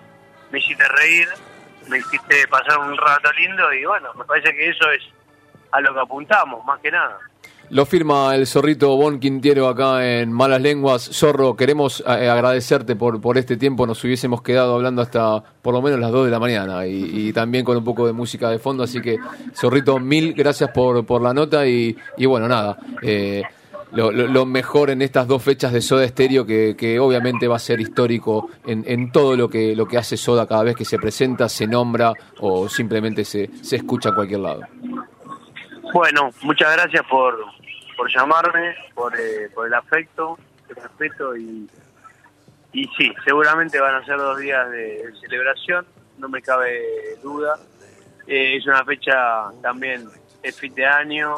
me 0.52 0.60
hiciste 0.60 0.84
reír 0.88 1.28
me 1.90 1.98
hiciste 2.00 2.48
pasar 2.50 2.80
un 2.80 2.98
rato 2.98 3.32
lindo 3.38 3.74
y 3.74 3.86
bueno 3.86 4.14
me 4.16 4.24
parece 4.26 4.54
que 4.56 4.70
eso 4.70 4.90
es 4.92 5.04
a 5.72 5.82
lo 5.82 5.94
que 5.94 6.00
apuntamos 6.00 6.64
más 6.66 6.80
que 6.80 6.92
nada 6.92 7.18
Lo 7.72 7.86
firma 7.86 8.36
el 8.36 8.46
zorrito 8.46 8.96
Bon 8.96 9.20
Quintiero 9.20 9.68
acá 9.68 10.06
en 10.06 10.32
Malas 10.32 10.62
Lenguas. 10.62 11.02
Zorro, 11.12 11.56
queremos 11.56 12.00
eh, 12.06 12.30
agradecerte 12.30 12.96
por, 12.96 13.20
por 13.20 13.40
este 13.40 13.58
tiempo. 13.58 13.88
Nos 13.88 14.04
hubiésemos 14.04 14.44
quedado 14.44 14.76
hablando 14.76 15.02
hasta 15.02 15.42
por 15.64 15.74
lo 15.74 15.82
menos 15.82 16.00
las 16.00 16.12
2 16.12 16.26
de 16.26 16.32
la 16.32 16.40
mañana 16.40 16.86
y, 16.86 17.30
y 17.30 17.34
también 17.34 17.66
con 17.66 17.76
un 17.76 17.84
poco 17.84 18.06
de 18.06 18.14
música 18.14 18.52
de 18.52 18.60
fondo. 18.60 18.84
Así 18.84 19.02
que, 19.02 19.18
Zorrito, 19.56 19.98
mil 20.00 20.36
gracias 20.36 20.70
por, 20.70 21.04
por 21.08 21.24
la 21.24 21.34
nota 21.34 21.66
y, 21.66 21.98
y 22.18 22.26
bueno, 22.28 22.48
nada. 22.48 22.78
eh, 23.02 23.42
lo, 23.96 24.12
lo- 24.12 24.28
lo 24.28 24.46
mejor 24.46 24.90
en 24.90 25.02
estas 25.02 25.28
dos 25.28 25.42
fechas 25.44 25.72
de 25.74 25.82
Soda 25.82 26.08
Stereo, 26.08 26.46
que, 26.46 27.00
obviamente 27.00 27.48
va 27.48 27.56
a 27.56 27.60
ser 27.60 27.80
histórico 27.80 28.50
en, 28.66 29.12
todo 29.12 29.36
lo 29.36 29.50
que, 29.50 29.76
lo 29.76 29.88
que 29.88 29.98
hace 29.98 30.18
Soda 30.18 30.48
cada 30.48 30.64
vez 30.64 30.76
que 30.76 30.86
se 30.86 30.98
presenta, 30.98 31.50
se 31.50 31.66
nombra 31.68 32.14
o 32.40 32.68
simplemente 32.70 33.26
se, 33.26 33.50
se 33.64 33.78
escucha 33.78 34.10
en 34.10 34.16
cualquier 34.16 34.40
lado. 34.42 34.62
Bueno, 35.94 36.30
muchas 36.42 36.72
gracias 36.76 37.04
por, 37.10 37.38
por 37.96 38.12
llamarme, 38.14 38.76
por, 38.94 39.14
eh, 39.20 39.50
por 39.54 39.68
el 39.68 39.74
afecto, 39.74 40.38
el 40.70 40.76
respeto 40.76 41.38
y, 41.38 41.70
y 42.74 42.86
sí, 42.98 43.14
seguramente 43.24 43.80
van 43.80 43.96
a 43.96 44.06
ser 44.06 44.18
dos 44.18 44.38
días 44.40 44.70
de 44.72 45.12
celebración, 45.22 45.86
no 46.18 46.28
me 46.28 46.42
cabe 46.42 46.82
duda. 47.24 47.58
Eh, 48.28 48.58
es 48.58 48.66
una 48.68 48.84
fecha 48.84 49.14
también, 49.62 50.06
es 50.42 50.60
fin 50.60 50.74
de 50.74 50.86
año, 50.86 51.36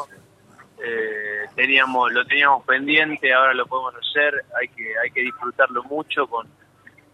eh, 0.83 1.45
teníamos 1.55 2.11
lo 2.11 2.25
teníamos 2.25 2.63
pendiente, 2.65 3.33
ahora 3.33 3.53
lo 3.53 3.65
podemos 3.65 3.95
hacer, 3.95 4.45
hay 4.59 4.67
que 4.69 4.97
hay 4.97 5.09
que 5.11 5.21
disfrutarlo 5.21 5.83
mucho 5.83 6.27
con, 6.27 6.47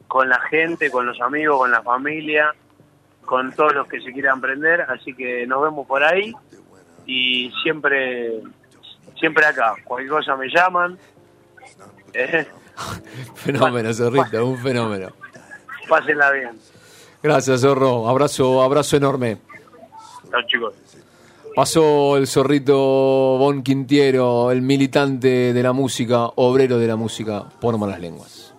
con 0.08 0.28
la 0.28 0.39
gente, 0.41 0.91
con 0.91 1.06
los 1.06 1.19
amigos, 1.21 1.58
con 1.58 1.71
la 1.71 1.82
familia, 1.82 2.54
con 3.26 3.54
todos 3.54 3.73
los 3.73 3.88
que 3.88 4.02
se 4.02 4.12
quieran 4.12 4.39
aprender, 4.39 4.82
así 4.82 5.13
que 5.13 5.47
nos 5.47 5.63
vemos 5.63 5.88
por 5.88 6.04
ahí 6.04 6.34
y 7.06 7.52
siempre 7.63 8.41
siempre 9.19 9.45
acá 9.45 9.76
cualquier 9.86 10.12
cosa 10.12 10.36
me 10.36 10.49
llaman 10.49 10.97
eh, 12.13 12.45
Fenómeno, 13.36 13.93
Zorrito, 13.93 14.45
un 14.45 14.58
fenómeno. 14.58 15.10
pásenla 15.88 16.32
bien 16.32 16.60
Gracias, 17.21 17.62
Zorro. 17.62 18.10
Abrazo, 18.10 18.62
abrazo 18.62 18.97
enorme. 18.97 19.38
chao 20.30 20.41
chicos 20.45 20.76
Pasó 21.55 22.17
el 22.17 22.25
zorrito 22.25 22.75
Bon 23.37 23.61
Quintiero, 23.61 24.49
el 24.49 24.63
militante 24.63 25.53
de 25.53 25.63
la 25.63 25.71
música, 25.71 26.25
obrero 26.35 26.79
de 26.79 26.87
la 26.87 26.95
música, 26.95 27.47
por 27.61 27.77
malas 27.77 27.99
lenguas. 27.99 28.52